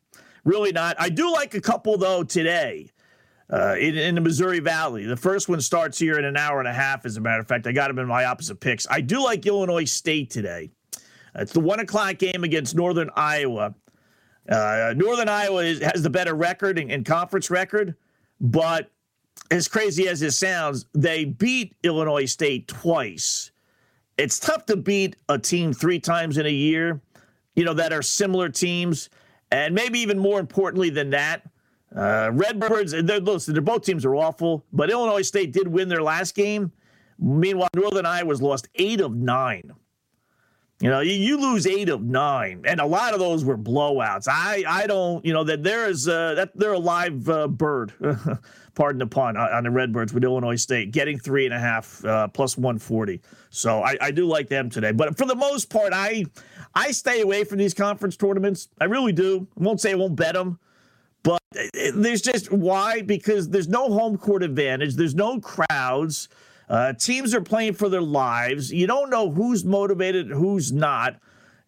[0.44, 0.96] really not.
[0.98, 2.90] I do like a couple though today
[3.52, 5.04] uh, in, in, the Missouri Valley.
[5.04, 7.48] The first one starts here in an hour and a half, as a matter of
[7.48, 7.66] fact.
[7.66, 8.86] I got them in my opposite picks.
[8.88, 10.70] I do like Illinois State today.
[11.34, 13.74] It's the one o'clock game against Northern Iowa.
[14.48, 17.94] Uh, Northern Iowa is, has the better record and conference record,
[18.40, 18.90] but
[19.50, 23.50] as crazy as it sounds, they beat Illinois State twice.
[24.16, 27.00] It's tough to beat a team three times in a year,
[27.54, 29.08] you know, that are similar teams.
[29.50, 31.48] And maybe even more importantly than that,
[31.94, 36.02] uh, Redbirds, they're, listen, they're both teams are awful, but Illinois State did win their
[36.02, 36.72] last game.
[37.18, 39.72] Meanwhile, Northern Iowa's lost eight of nine.
[40.80, 44.26] You know, you, you, lose eight of nine, and a lot of those were blowouts.
[44.30, 47.92] I, I don't, you know, that there is uh, that they're a live uh, bird,
[48.74, 52.28] pardon the pun, on the Redbirds with Illinois State, getting three and a half uh,
[52.28, 53.20] plus one forty.
[53.50, 56.24] So I, I do like them today, but for the most part, I
[56.74, 58.70] I stay away from these conference tournaments.
[58.80, 59.46] I really do.
[59.60, 60.58] I won't say I won't bet them,
[61.52, 64.94] there's just why because there's no home court advantage.
[64.94, 66.28] There's no crowds.
[66.68, 68.72] Uh, teams are playing for their lives.
[68.72, 71.16] You don't know who's motivated, who's not.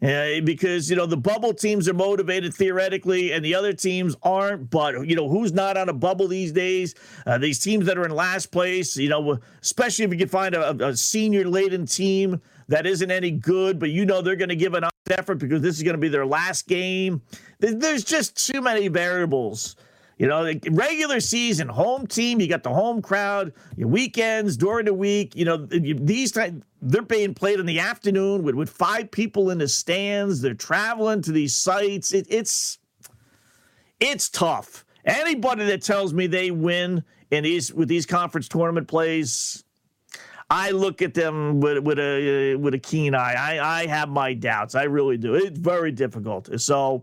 [0.00, 4.68] Uh, because you know the bubble teams are motivated theoretically, and the other teams aren't.
[4.68, 6.96] But you know who's not on a bubble these days?
[7.24, 8.96] Uh, these teams that are in last place.
[8.96, 12.40] You know, especially if you can find a, a senior laden team
[12.72, 15.76] that isn't any good, but you know they're going to give an effort because this
[15.76, 17.20] is going to be their last game.
[17.58, 19.76] There's just too many variables.
[20.16, 24.94] You know, regular season, home team, you got the home crowd, your weekends during the
[24.94, 25.36] week.
[25.36, 29.68] You know, these they're being played in the afternoon with, with five people in the
[29.68, 30.40] stands.
[30.40, 32.14] They're traveling to these sites.
[32.14, 32.78] It, it's
[34.00, 34.86] it's tough.
[35.04, 39.62] Anybody that tells me they win in these with these conference tournament plays,
[40.52, 43.32] I look at them with, with a with a keen eye.
[43.32, 44.74] I, I have my doubts.
[44.74, 45.34] I really do.
[45.34, 46.60] It's very difficult.
[46.60, 47.02] So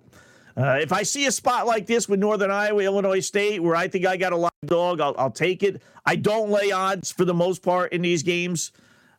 [0.55, 3.87] uh, if I see a spot like this with Northern Iowa, Illinois State, where I
[3.87, 5.81] think I got a live dog, I'll, I'll take it.
[6.05, 8.71] I don't lay odds for the most part in these games.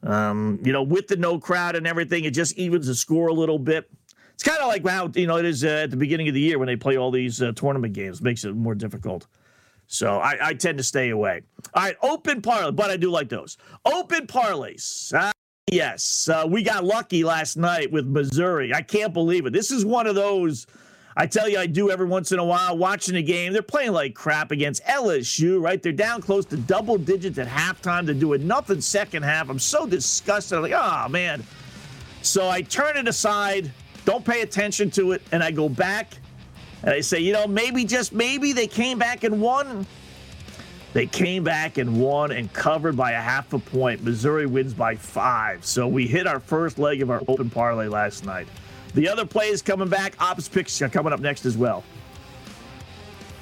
[0.05, 3.35] Um, you know, with the no crowd and everything, it just evens the score a
[3.35, 3.91] little bit.
[4.35, 6.41] It's kind of like how you know it is uh, at the beginning of the
[6.41, 9.27] year when they play all these uh, tournament games, makes it more difficult.
[9.93, 11.43] So I, I, tend to stay away.
[11.75, 15.13] All right, open parlay, but I do like those open parlays.
[15.13, 15.33] Uh,
[15.69, 18.73] yes, uh, we got lucky last night with Missouri.
[18.73, 19.53] I can't believe it.
[19.53, 20.69] This is one of those.
[21.17, 23.53] I tell you, I do every once in a while watching a game.
[23.53, 25.83] They're playing like crap against LSU, right?
[25.83, 28.07] They're down close to double digits at halftime.
[28.07, 29.51] They're doing nothing second half.
[29.51, 30.57] I'm so disgusted.
[30.57, 31.43] I'm like, oh, man.
[32.23, 33.73] So I turn it aside,
[34.05, 36.20] don't pay attention to it, and I go back
[36.83, 39.87] and I say, you know, maybe just maybe they came back and won.
[40.93, 44.03] They came back and won and covered by a half a point.
[44.03, 45.65] Missouri wins by five.
[45.65, 48.49] So we hit our first leg of our open parlay last night.
[48.95, 50.21] The other play is coming back.
[50.21, 51.85] Opposite picks are coming up next as well.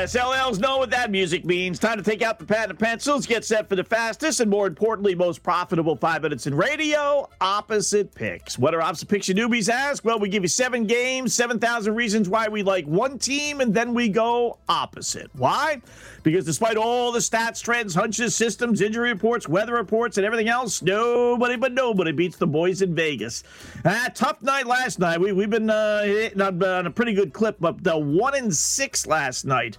[0.00, 0.16] yes.
[0.16, 1.78] LLs know what that music means.
[1.78, 4.66] Time to take out the pad and pencils, get set for the fastest and more
[4.66, 8.58] importantly, most profitable five minutes in radio opposite picks.
[8.58, 10.04] What are opposite picks you newbies ask?
[10.04, 13.92] Well, we give you seven games, 7,000 reasons why we like one team, and then
[13.92, 15.30] we go opposite.
[15.34, 15.82] Why?
[16.22, 20.82] Because despite all the stats, trends, hunches, systems, injury reports, weather reports, and everything else,
[20.82, 23.42] nobody but nobody beats the boys in Vegas.
[23.84, 25.20] Ah, tough night last night.
[25.20, 29.06] We, we've been uh, on, on a pretty good clip, but the one in six
[29.06, 29.78] last night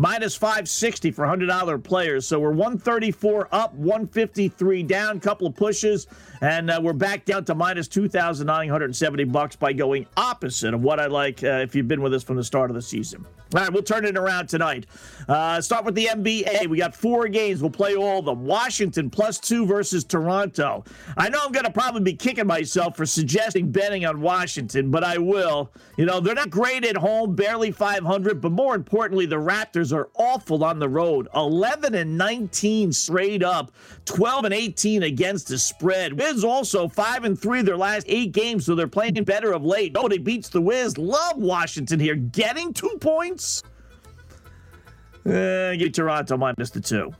[0.00, 2.26] minus 560 for $100 players.
[2.26, 6.06] So we're 134 up, 153 down, couple of pushes,
[6.40, 11.06] and uh, we're back down to minus 2,970 bucks by going opposite of what I
[11.06, 13.26] like uh, if you've been with us from the start of the season.
[13.52, 14.86] All right, we'll turn it around tonight.
[15.28, 16.68] Uh, start with the NBA.
[16.68, 17.60] We got four games.
[17.60, 18.44] We'll play all of them.
[18.44, 20.84] Washington plus two versus Toronto.
[21.16, 25.02] I know I'm going to probably be kicking myself for suggesting betting on Washington, but
[25.02, 25.72] I will.
[25.96, 30.08] You know, they're not great at home, barely 500, but more importantly, the Raptors are
[30.14, 31.28] awful on the road.
[31.34, 33.72] 11 and 19 straight up,
[34.04, 36.18] 12 and 18 against the spread.
[36.18, 39.92] Wiz also 5 and 3 their last eight games, so they're playing better of late.
[39.92, 40.96] Nobody beats the Wiz.
[40.98, 42.14] Love Washington here.
[42.14, 43.62] Getting two points.
[45.26, 47.12] Uh, get Toronto minus the two.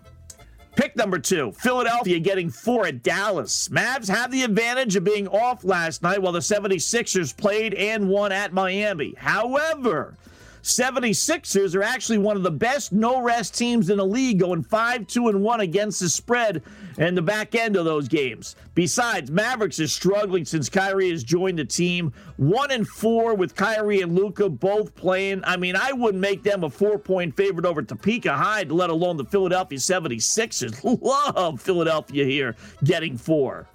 [0.77, 3.69] Pick number two, Philadelphia getting four at Dallas.
[3.69, 8.33] Mavs have the advantage of being off last night while the 76ers played and won
[8.33, 9.15] at Miami.
[9.19, 10.17] However,
[10.63, 15.07] 76ers are actually one of the best no rest teams in the league, going 5
[15.07, 16.63] 2 and 1 against the spread
[16.99, 18.57] in the back end of those games.
[18.75, 22.13] Besides, Mavericks is struggling since Kyrie has joined the team.
[22.37, 25.43] 1 and 4 with Kyrie and Luka both playing.
[25.45, 29.17] I mean, I wouldn't make them a four point favorite over Topeka High, let alone
[29.17, 31.01] the Philadelphia 76ers.
[31.03, 33.67] Love Philadelphia here getting four.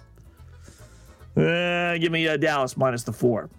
[1.36, 3.50] Uh, give me uh, Dallas minus the four.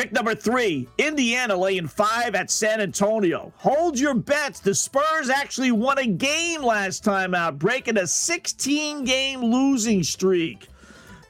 [0.00, 3.52] Pick number three, Indiana laying five at San Antonio.
[3.58, 4.58] Hold your bets.
[4.58, 10.68] The Spurs actually won a game last time out, breaking a 16 game losing streak.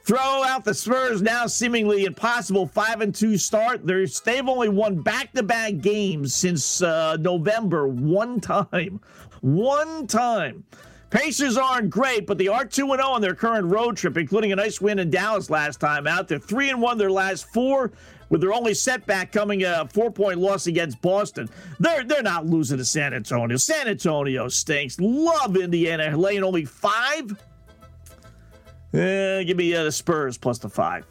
[0.05, 3.85] Throw out the Spurs now seemingly impossible 5 and 2 start.
[3.85, 9.01] They're, they've only won back to back games since uh, November one time.
[9.41, 10.63] One time.
[11.09, 14.55] Pacers aren't great, but they are 2 0 on their current road trip, including a
[14.55, 16.29] nice win in Dallas last time out.
[16.29, 17.91] They're 3 and 1 their last four,
[18.31, 21.47] with their only setback coming a four point loss against Boston.
[21.79, 23.57] They're they're not losing to San Antonio.
[23.57, 24.99] San Antonio stinks.
[24.99, 27.37] Love Indiana laying only five.
[28.93, 31.05] Eh, give me uh, the Spurs plus the five.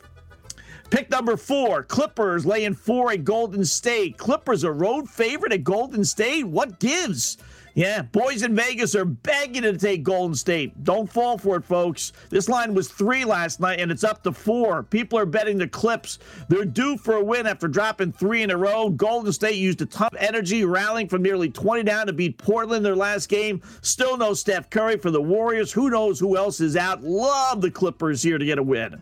[0.91, 4.19] Pick number four, Clippers laying four at Golden State.
[4.19, 6.45] Clippers a road favorite at Golden State.
[6.45, 7.37] What gives?
[7.75, 10.83] Yeah, boys in Vegas are begging to take Golden State.
[10.83, 12.13] Don't fall for it, folks.
[12.29, 14.83] This line was three last night, and it's up to four.
[14.83, 16.19] People are betting the Clips.
[16.49, 18.91] They're due for a win after dropping three in a row.
[18.91, 22.85] Golden State used a ton of energy, rallying from nearly 20 down to beat Portland
[22.85, 23.63] their last game.
[23.83, 25.73] Still no Steph Curry for the Warriors.
[25.73, 27.05] Who knows who else is out?
[27.05, 29.01] Love the Clippers here to get a win.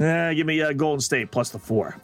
[0.00, 1.96] Uh, give me uh, Golden State plus the four.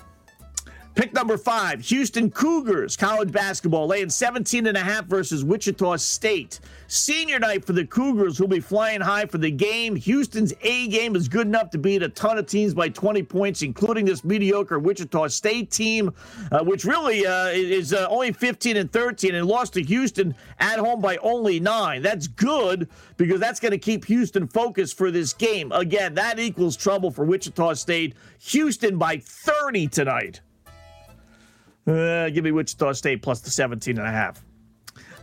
[0.94, 6.60] Pick number five, Houston Cougars, college basketball, laying 17 and a half versus Wichita State.
[6.86, 9.96] Senior night for the Cougars, who'll be flying high for the game.
[9.96, 13.62] Houston's A game is good enough to beat a ton of teams by 20 points,
[13.62, 16.12] including this mediocre Wichita State team,
[16.50, 20.78] uh, which really uh, is uh, only 15 and 13 and lost to Houston at
[20.78, 22.02] home by only nine.
[22.02, 25.72] That's good because that's going to keep Houston focused for this game.
[25.72, 28.14] Again, that equals trouble for Wichita State.
[28.40, 30.42] Houston by 30 tonight.
[31.86, 34.42] Uh, give me Wichita State plus the 17 and a half.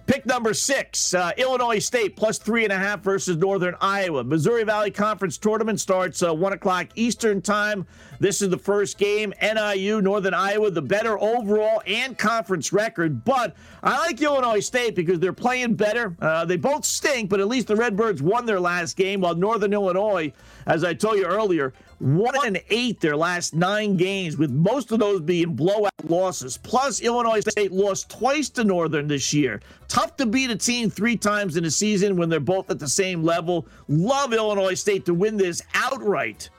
[0.09, 4.23] Pick number six, uh, Illinois State plus three and a half versus Northern Iowa.
[4.23, 7.85] Missouri Valley Conference tournament starts uh, one o'clock Eastern time.
[8.19, 9.35] This is the first game.
[9.39, 13.23] NIU, Northern Iowa, the better overall and conference record.
[13.23, 16.15] But I like Illinois State because they're playing better.
[16.19, 19.73] Uh, they both stink, but at least the Redbirds won their last game, while Northern
[19.73, 20.33] Illinois,
[20.65, 24.99] as I told you earlier, one and eight their last nine games, with most of
[24.99, 26.57] those being blowout losses.
[26.57, 29.61] Plus, Illinois State lost twice to Northern this year.
[29.87, 32.87] Tough to beat a team three times in a season when they're both at the
[32.87, 33.67] same level.
[33.87, 36.49] Love Illinois State to win this outright.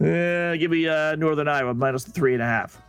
[0.00, 2.80] Give me uh, Northern Iowa minus three and a half.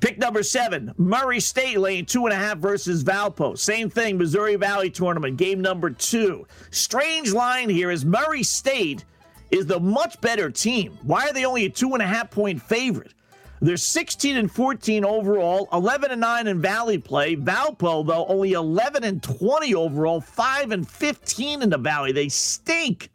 [0.00, 3.58] Pick number seven, Murray State laying two and a half versus Valpo.
[3.58, 6.46] Same thing, Missouri Valley tournament, game number two.
[6.70, 9.04] Strange line here is Murray State
[9.50, 10.98] is the much better team.
[11.02, 13.12] Why are they only a two and a half point favorite?
[13.60, 17.36] They're 16 and 14 overall, 11 and 9 in Valley play.
[17.36, 22.12] Valpo, though, only 11 and 20 overall, 5 and 15 in the Valley.
[22.12, 23.10] They stink.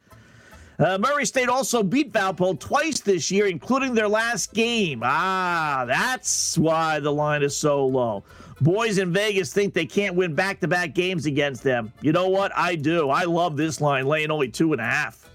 [0.80, 5.02] Uh, Murray State also beat Valpo twice this year, including their last game.
[5.04, 8.24] Ah, that's why the line is so low.
[8.62, 11.94] Boys in Vegas think they can't win back to back games against them.
[12.02, 12.52] You know what?
[12.56, 13.12] I do.
[13.12, 15.31] I love this line, laying only two and a half.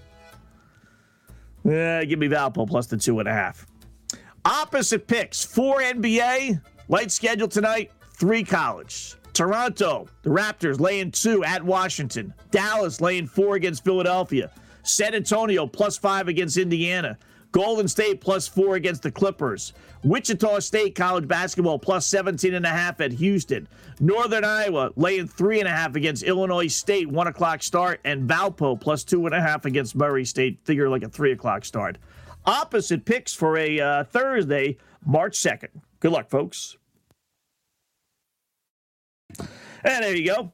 [1.67, 3.67] Yeah, give me Valpo plus the two and a half.
[4.45, 9.15] Opposite picks four NBA, light schedule tonight, three college.
[9.33, 12.33] Toronto, the Raptors laying two at Washington.
[12.49, 14.49] Dallas laying four against Philadelphia.
[14.83, 17.17] San Antonio plus five against Indiana.
[17.51, 19.73] Golden State plus four against the Clippers.
[20.03, 23.67] Wichita State college basketball plus 17 and a half at Houston.
[23.99, 28.79] Northern Iowa laying three and a half against Illinois State, one o'clock start, and Valpo
[28.79, 31.97] plus two and a half against Murray State, figure like a three o'clock start.
[32.45, 35.69] Opposite picks for a uh, Thursday, March 2nd.
[35.99, 36.77] Good luck, folks.
[39.39, 40.53] And there you go.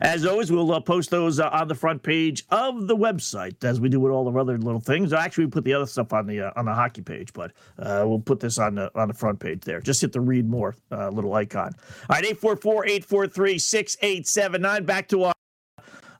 [0.00, 3.80] As always, we'll uh, post those uh, on the front page of the website, as
[3.80, 5.12] we do with all the other little things.
[5.12, 8.04] Actually, we put the other stuff on the uh, on the hockey page, but uh,
[8.06, 9.80] we'll put this on the on the front page there.
[9.80, 11.74] Just hit the read more uh, little icon.
[12.08, 14.86] All right, 844-843-6879.
[14.86, 15.34] Back to our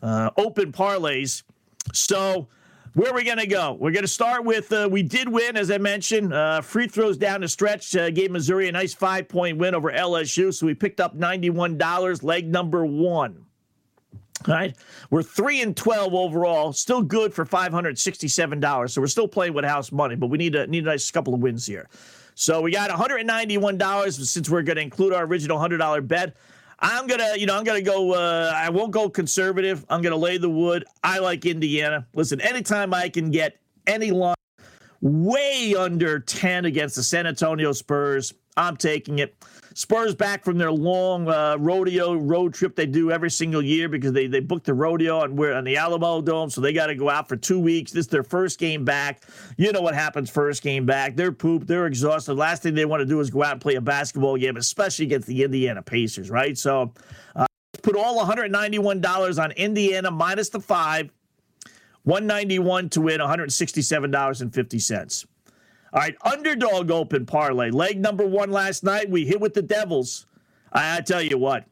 [0.03, 1.43] uh, open parlays.
[1.93, 2.49] So.
[2.95, 3.77] Where are we going to go?
[3.79, 6.35] We're going to start with uh, we did win, as I mentioned.
[6.35, 9.93] Uh, free throws down the stretch uh, gave Missouri a nice five point win over
[9.93, 10.53] LSU.
[10.53, 13.47] So we picked up $91, leg number one.
[14.49, 14.75] All right.
[15.11, 18.91] We're 3 and 12 overall, still good for $567.
[18.91, 21.35] So we're still playing with house money, but we need a, need a nice couple
[21.35, 21.89] of wins here.
[22.35, 26.35] So we got $191 since we're going to include our original $100 bet.
[26.81, 28.15] I'm gonna, you know, I'm gonna go.
[28.15, 29.85] Uh, I won't go conservative.
[29.89, 30.85] I'm gonna lay the wood.
[31.05, 32.07] I like Indiana.
[32.15, 34.35] Listen, anytime I can get any line
[35.01, 39.35] way under 10 against the San Antonio Spurs, I'm taking it.
[39.75, 44.13] Spurs back from their long uh, rodeo road trip they do every single year because
[44.13, 46.95] they they booked the rodeo and we're on the Alamo Dome, so they got to
[46.97, 47.93] go out for two weeks.
[47.93, 49.23] This is their first game back.
[49.57, 51.15] You know what happens first game back?
[51.15, 51.69] They're pooped.
[51.69, 52.35] They're exhausted.
[52.35, 55.07] Last thing they want to do is go out and play a basketball game, especially
[55.07, 56.59] against the Indiana Pacers, right?
[56.59, 56.93] So.
[57.37, 57.47] Uh,
[57.83, 61.11] put all $191 on Indiana minus the five,
[62.05, 65.27] 191 to win, $167.50.
[65.93, 67.71] All right, underdog open parlay.
[67.71, 69.11] Leg number one last night.
[69.11, 70.27] We hit with the Devils.
[70.73, 71.65] I, I tell you what,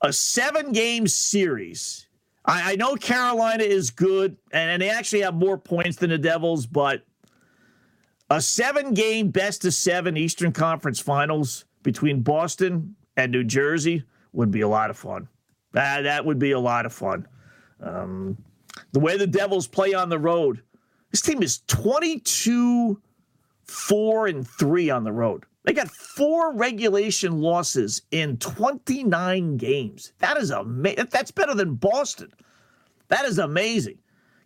[0.00, 2.06] a seven game series.
[2.46, 6.18] I, I know Carolina is good, and, and they actually have more points than the
[6.18, 7.04] Devils, but
[8.30, 14.50] a seven game best of seven Eastern Conference finals between Boston and New Jersey would
[14.50, 15.28] be a lot of fun.
[15.72, 17.28] That, that would be a lot of fun.
[17.80, 18.38] Um,
[18.94, 20.62] the way the Devils play on the road
[21.10, 23.02] This team is 22
[23.66, 25.44] 4 and 3 on the road.
[25.64, 30.12] They got four regulation losses in 29 games.
[30.18, 31.08] That is amazing.
[31.10, 32.30] That's better than Boston.
[33.08, 33.98] That is amazing.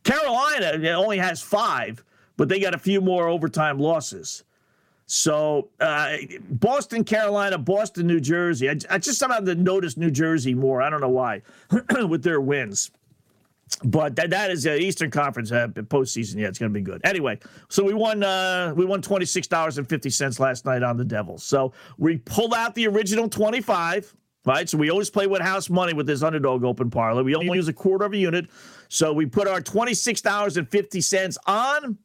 [0.05, 2.05] Carolina only has five,
[2.36, 4.44] but they got a few more overtime losses.
[5.07, 6.16] So uh,
[6.49, 8.70] Boston, Carolina, Boston, New Jersey.
[8.70, 10.80] I, I just somehow noticed New Jersey more.
[10.80, 11.42] I don't know why
[12.09, 12.92] with their wins.
[13.84, 16.36] But that, that is the Eastern Conference uh, postseason.
[16.36, 17.00] Yeah, it's going to be good.
[17.04, 17.38] Anyway,
[17.68, 20.96] so we won uh, we won twenty six dollars and fifty cents last night on
[20.96, 21.44] the Devils.
[21.44, 24.14] So we pulled out the original twenty five.
[24.44, 27.22] Right, so we always play with house money with this underdog open parlay.
[27.22, 28.46] We only use a quarter of a unit,
[28.88, 31.98] so we put our twenty six dollars and fifty cents on.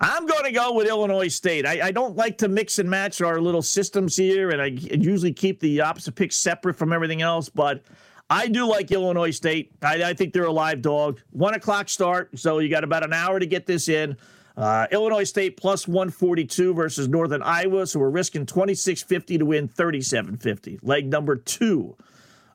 [0.00, 1.66] I'm going to go with Illinois State.
[1.66, 5.32] I, I, don't like to mix and match our little systems here, and I usually
[5.32, 7.48] keep the opposite picks separate from everything else.
[7.48, 7.82] But
[8.30, 9.72] I do like Illinois State.
[9.82, 11.20] I, I, think they're a live dog.
[11.30, 14.16] One o'clock start, so you got about an hour to get this in.
[14.56, 20.80] Uh, Illinois State plus 142 versus Northern Iowa, so we're risking 26.50 to win 37.50.
[20.82, 21.96] Leg number two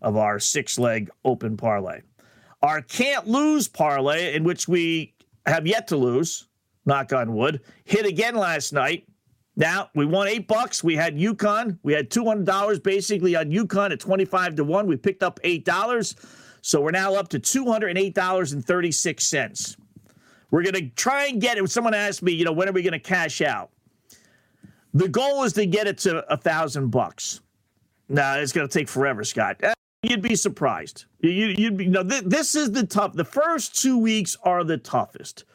[0.02, 2.02] of our six leg open parlay.
[2.62, 5.14] Our can't lose parlay, in which we
[5.46, 6.48] have yet to lose,
[6.86, 9.08] knock on wood, hit again last night.
[9.56, 10.84] Now we won eight bucks.
[10.84, 11.78] We had UConn.
[11.84, 14.88] We had two hundred dollars basically on UConn at twenty five to one.
[14.88, 16.16] We picked up eight dollars,
[16.62, 19.78] so we're now up to two hundred and eight dollars and thirty six cents.
[20.50, 21.70] We're gonna try and get it.
[21.70, 23.70] Someone asked me, you know, when are we gonna cash out?
[24.96, 27.42] The goal is to get it to a thousand bucks.
[28.10, 29.58] Now it's gonna take forever, Scott.
[29.62, 31.06] Eh, you'd be surprised.
[31.20, 31.88] You, would be.
[31.88, 33.14] No, th- this is the tough.
[33.14, 35.46] The first two weeks are the toughest.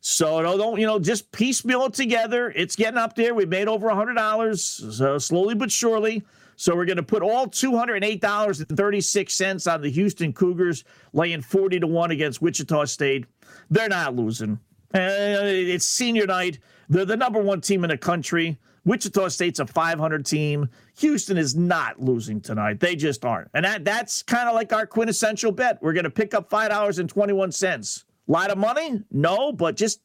[0.00, 0.98] So don't you know?
[0.98, 2.52] Just piecemeal it together.
[2.54, 3.34] It's getting up there.
[3.34, 6.22] We've made over a hundred dollars, so slowly but surely.
[6.56, 9.82] So we're going to put all two hundred eight dollars and thirty six cents on
[9.82, 13.26] the Houston Cougars, laying forty to one against Wichita State.
[13.70, 14.60] They're not losing.
[14.94, 15.00] Uh,
[15.42, 16.58] it's senior night.
[16.88, 18.58] They're the number one team in the country.
[18.84, 20.70] Wichita State's a 500 team.
[20.96, 22.80] Houston is not losing tonight.
[22.80, 23.50] They just aren't.
[23.52, 25.82] And that that's kind of like our quintessential bet.
[25.82, 28.04] We're going to pick up $5.21.
[28.28, 29.02] A lot of money?
[29.10, 30.00] No, but just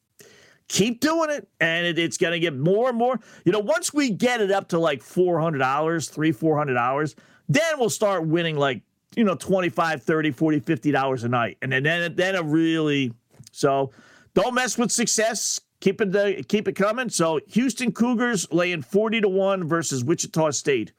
[0.67, 3.19] keep doing it and it, it's going to get more and more.
[3.45, 7.15] You know once we get it up to like $400 three $400
[7.49, 8.81] then we'll start winning like
[9.15, 11.57] you know 25 30 40 50 dollars a night.
[11.61, 13.13] And then then, then it really
[13.51, 13.91] so
[14.33, 15.59] don't mess with success.
[15.81, 17.09] Keep it uh, keep it coming.
[17.09, 20.93] So houston cougars laying 40 to 1 versus wichita state.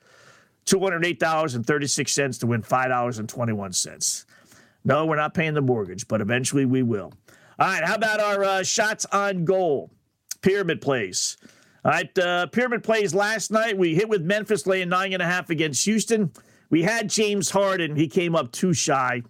[0.66, 4.24] $208.36 to win $5.21
[4.84, 7.12] no, we're not paying the mortgage, but eventually we will.
[7.58, 9.90] All right, how about our uh, shots on goal?
[10.42, 11.36] Pyramid plays.
[11.84, 13.78] All right, uh, pyramid plays last night.
[13.78, 16.32] We hit with Memphis laying nine and a half against Houston.
[16.70, 17.96] We had James Harden.
[17.96, 19.22] He came up too shy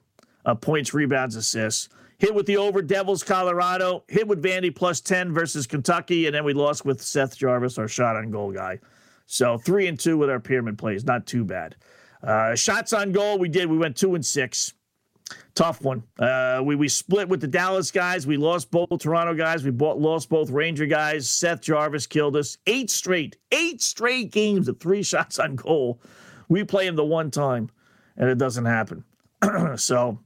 [0.45, 1.89] of points, rebounds, assists.
[2.19, 4.05] Hit with the over Devils, Colorado.
[4.09, 6.27] Hit with Vandy plus 10 versus Kentucky.
[6.27, 8.79] And then we lost with Seth Jarvis, our shot on goal guy.
[9.27, 11.05] So three and two with our pyramid plays.
[11.05, 11.77] Not too bad.
[12.23, 13.69] Uh, shots on goal, we did.
[13.69, 14.73] We went two and six
[15.55, 16.03] tough one.
[16.19, 18.27] Uh, we we split with the Dallas guys.
[18.27, 19.65] We lost both Toronto guys.
[19.65, 21.29] We bought, lost both Ranger guys.
[21.29, 22.59] Seth Jarvis killed us.
[22.67, 26.01] Eight straight, eight straight games of three shots on goal.
[26.49, 27.71] We play him the one time,
[28.17, 29.05] and it doesn't happen.
[29.77, 30.19] so,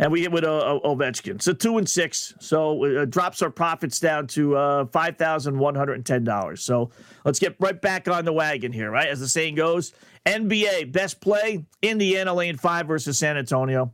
[0.00, 1.40] and we hit with uh, Ovechkin.
[1.42, 2.34] So two and six.
[2.40, 6.24] So it uh, drops our profits down to uh, five thousand one hundred and ten
[6.24, 6.64] dollars.
[6.64, 6.90] So
[7.26, 9.08] let's get right back on the wagon here, right?
[9.08, 9.92] As the saying goes,
[10.24, 13.92] NBA best play: Indiana lane five versus San Antonio.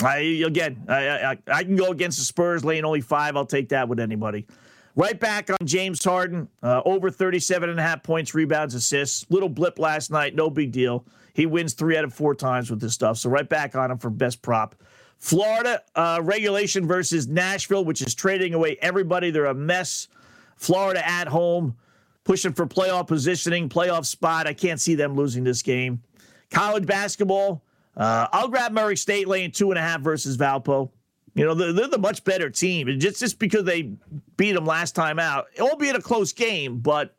[0.00, 3.36] I again, I, I, I can go against the Spurs lane only five.
[3.36, 4.46] I'll take that with anybody.
[4.94, 9.24] Right back on James Harden, uh, over 37 and a half points, rebounds, assists.
[9.30, 11.06] Little blip last night, no big deal.
[11.32, 13.16] He wins three out of four times with this stuff.
[13.16, 14.74] So right back on him for best prop.
[15.22, 19.30] Florida uh, regulation versus Nashville, which is trading away everybody.
[19.30, 20.08] They're a mess.
[20.56, 21.76] Florida at home,
[22.24, 24.48] pushing for playoff positioning, playoff spot.
[24.48, 26.02] I can't see them losing this game.
[26.50, 27.62] College basketball,
[27.96, 30.90] uh, I'll grab Murray State laying two and a half versus Valpo.
[31.36, 32.88] You know, they're, they're, the much better team.
[32.98, 33.92] Just, just because they
[34.36, 37.14] beat them last time out, albeit a close game, but,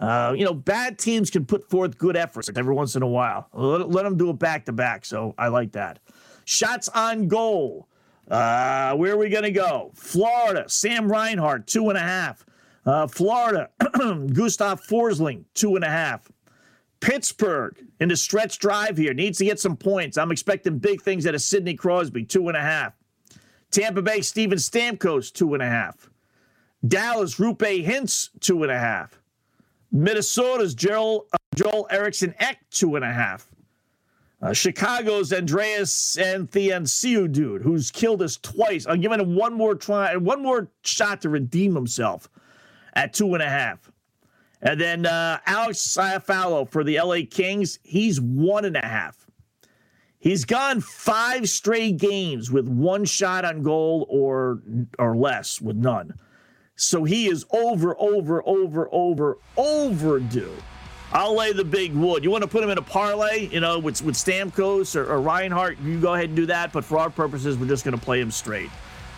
[0.00, 3.48] uh, you know, bad teams can put forth good efforts every once in a while.
[3.52, 5.04] Let, let them do it back to back.
[5.04, 6.00] So I like that.
[6.48, 7.88] Shots on goal.
[8.26, 9.90] Uh, where are we going to go?
[9.94, 12.46] Florida, Sam Reinhart, two and a half.
[12.86, 13.68] Uh, Florida,
[14.32, 16.32] Gustav Forsling, two and a half.
[17.00, 20.16] Pittsburgh in the stretch drive here needs to get some points.
[20.16, 22.94] I'm expecting big things out of Sidney Crosby, two and a half.
[23.70, 26.08] Tampa Bay, Steven Stamkos, two and a half.
[26.86, 29.20] Dallas, Roope Hintz, two and a half.
[29.92, 33.46] Minnesota's Joel, uh, Joel Eriksson Ek, two and a half.
[34.40, 38.86] Uh, Chicago's Andreas Athanasiou, dude, who's killed us twice.
[38.86, 42.28] I'm giving him one more try, one more shot to redeem himself
[42.92, 43.90] at two and a half.
[44.62, 49.26] And then uh, Alex Iafallo for the LA Kings, he's one and a half.
[50.20, 54.60] He's gone five straight games with one shot on goal or
[54.98, 56.14] or less, with none.
[56.74, 60.54] So he is over, over, over, over, overdue.
[61.12, 62.22] I'll lay the big wood.
[62.22, 65.20] You want to put him in a parlay, you know, with, with Stamkos or, or
[65.20, 66.72] Reinhart, you go ahead and do that.
[66.72, 68.70] But for our purposes, we're just going to play him straight.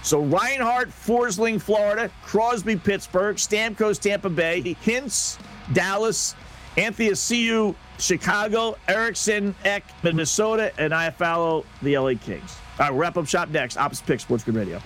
[0.03, 5.39] So Reinhart, Forsling, Florida, Crosby, Pittsburgh, Stamkos, Tampa Bay, Hintz,
[5.73, 6.35] Dallas,
[6.77, 12.57] Athanasiou, Chicago, Eriksson, Ek, Minnesota, and Iafallo the LA Kings.
[12.79, 13.77] All right, wrap up shop next.
[13.77, 14.81] Opposite Pick Sports Grid Radio.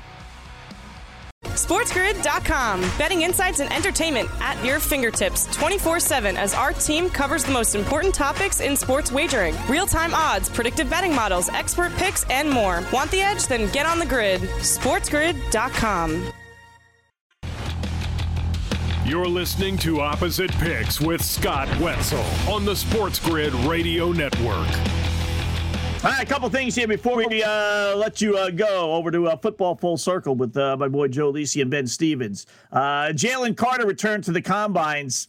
[1.44, 2.80] SportsGrid.com.
[2.98, 7.74] Betting insights and entertainment at your fingertips 24 7 as our team covers the most
[7.74, 12.82] important topics in sports wagering real time odds, predictive betting models, expert picks, and more.
[12.92, 13.46] Want the edge?
[13.46, 14.40] Then get on the grid.
[14.40, 16.32] SportsGrid.com.
[19.04, 24.66] You're listening to Opposite Picks with Scott Wetzel on the Sports Grid Radio Network.
[26.04, 29.28] All right, a couple things here before we uh, let you uh, go over to
[29.28, 32.44] uh, Football Full Circle with uh, my boy Joe Lisi and Ben Stevens.
[32.70, 35.28] Uh, Jalen Carter returned to the combines.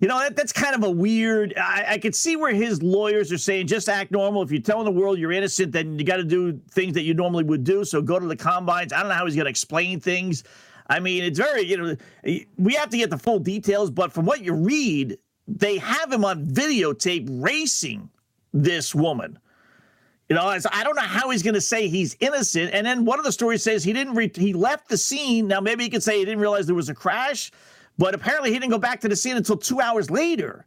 [0.00, 1.52] You know, that, that's kind of a weird.
[1.58, 4.40] I, I could see where his lawyers are saying just act normal.
[4.40, 7.12] If you're telling the world you're innocent, then you got to do things that you
[7.12, 7.84] normally would do.
[7.84, 8.94] So go to the combines.
[8.94, 10.42] I don't know how he's going to explain things.
[10.86, 11.96] I mean, it's very, you know,
[12.56, 16.24] we have to get the full details, but from what you read, they have him
[16.24, 18.08] on videotape racing
[18.54, 19.38] this woman.
[20.28, 22.74] You know, I don't know how he's going to say he's innocent.
[22.74, 24.14] And then one of the stories says he didn't.
[24.14, 25.48] Re- he left the scene.
[25.48, 27.50] Now maybe he could say he didn't realize there was a crash,
[27.96, 30.66] but apparently he didn't go back to the scene until two hours later.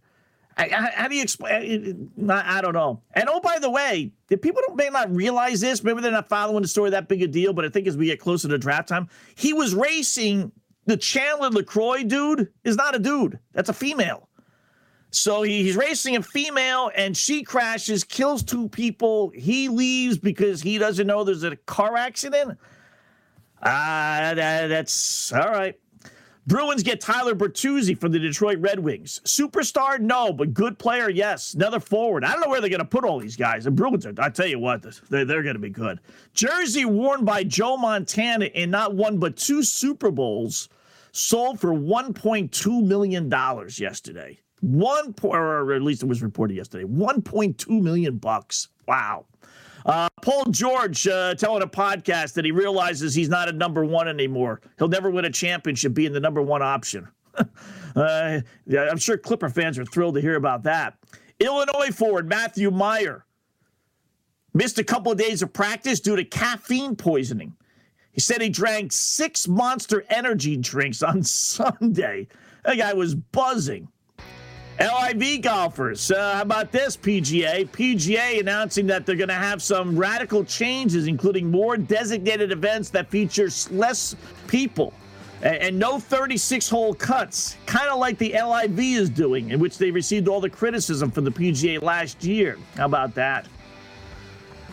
[0.57, 2.12] How do you explain?
[2.30, 3.01] I don't know.
[3.14, 5.84] And oh, by the way, people may not realize this.
[5.84, 7.53] Maybe they're not following the story that big a deal.
[7.53, 10.51] But I think as we get closer to draft time, he was racing.
[10.88, 13.39] The Chandler LeCroy dude is not a dude.
[13.53, 14.28] That's a female.
[15.12, 19.32] So he, he's racing a female and she crashes, kills two people.
[19.36, 22.57] He leaves because he doesn't know there's a car accident.
[23.62, 25.78] Ah, uh, that, that's all right.
[26.47, 29.22] Bruins get Tyler Bertuzzi from the Detroit Red Wings.
[29.26, 29.99] Superstar?
[29.99, 31.07] No, but good player?
[31.09, 31.53] Yes.
[31.53, 32.24] Another forward.
[32.24, 33.66] I don't know where they're going to put all these guys.
[33.66, 35.99] The Bruins are, I tell you what, they're, they're going to be good.
[36.34, 40.68] Jersey worn by Joe Montana in not one but two Super Bowls
[41.12, 43.30] sold for $1.2 million
[43.78, 44.39] yesterday.
[44.62, 46.86] One or at least it was reported yesterday.
[46.86, 48.70] 1.2 million bucks.
[48.88, 49.26] Wow.
[49.86, 54.07] Uh, Paul George uh, telling a podcast that he realizes he's not a number one
[54.07, 54.62] anymore.
[54.78, 57.07] He'll never win a championship being the number one option.
[57.95, 60.97] uh, yeah, I'm sure Clipper fans are thrilled to hear about that.
[61.39, 63.26] Illinois forward Matthew Mayer
[64.53, 67.55] missed a couple of days of practice due to caffeine poisoning.
[68.12, 72.28] He said he drank six monster energy drinks on Sunday.
[72.64, 73.88] That guy was buzzing.
[74.82, 77.69] LIV golfers, uh, how about this, PGA?
[77.69, 83.09] PGA announcing that they're going to have some radical changes, including more designated events that
[83.09, 84.15] feature less
[84.47, 84.91] people
[85.43, 89.77] and, and no 36 hole cuts, kind of like the LIV is doing, in which
[89.77, 92.57] they received all the criticism from the PGA last year.
[92.75, 93.47] How about that?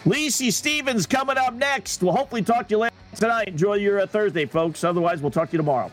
[0.04, 2.02] Lisi Stevens coming up next.
[2.02, 3.48] We'll hopefully talk to you later tonight.
[3.48, 4.84] Enjoy your uh, Thursday, folks.
[4.84, 5.90] Otherwise, we'll talk to you tomorrow.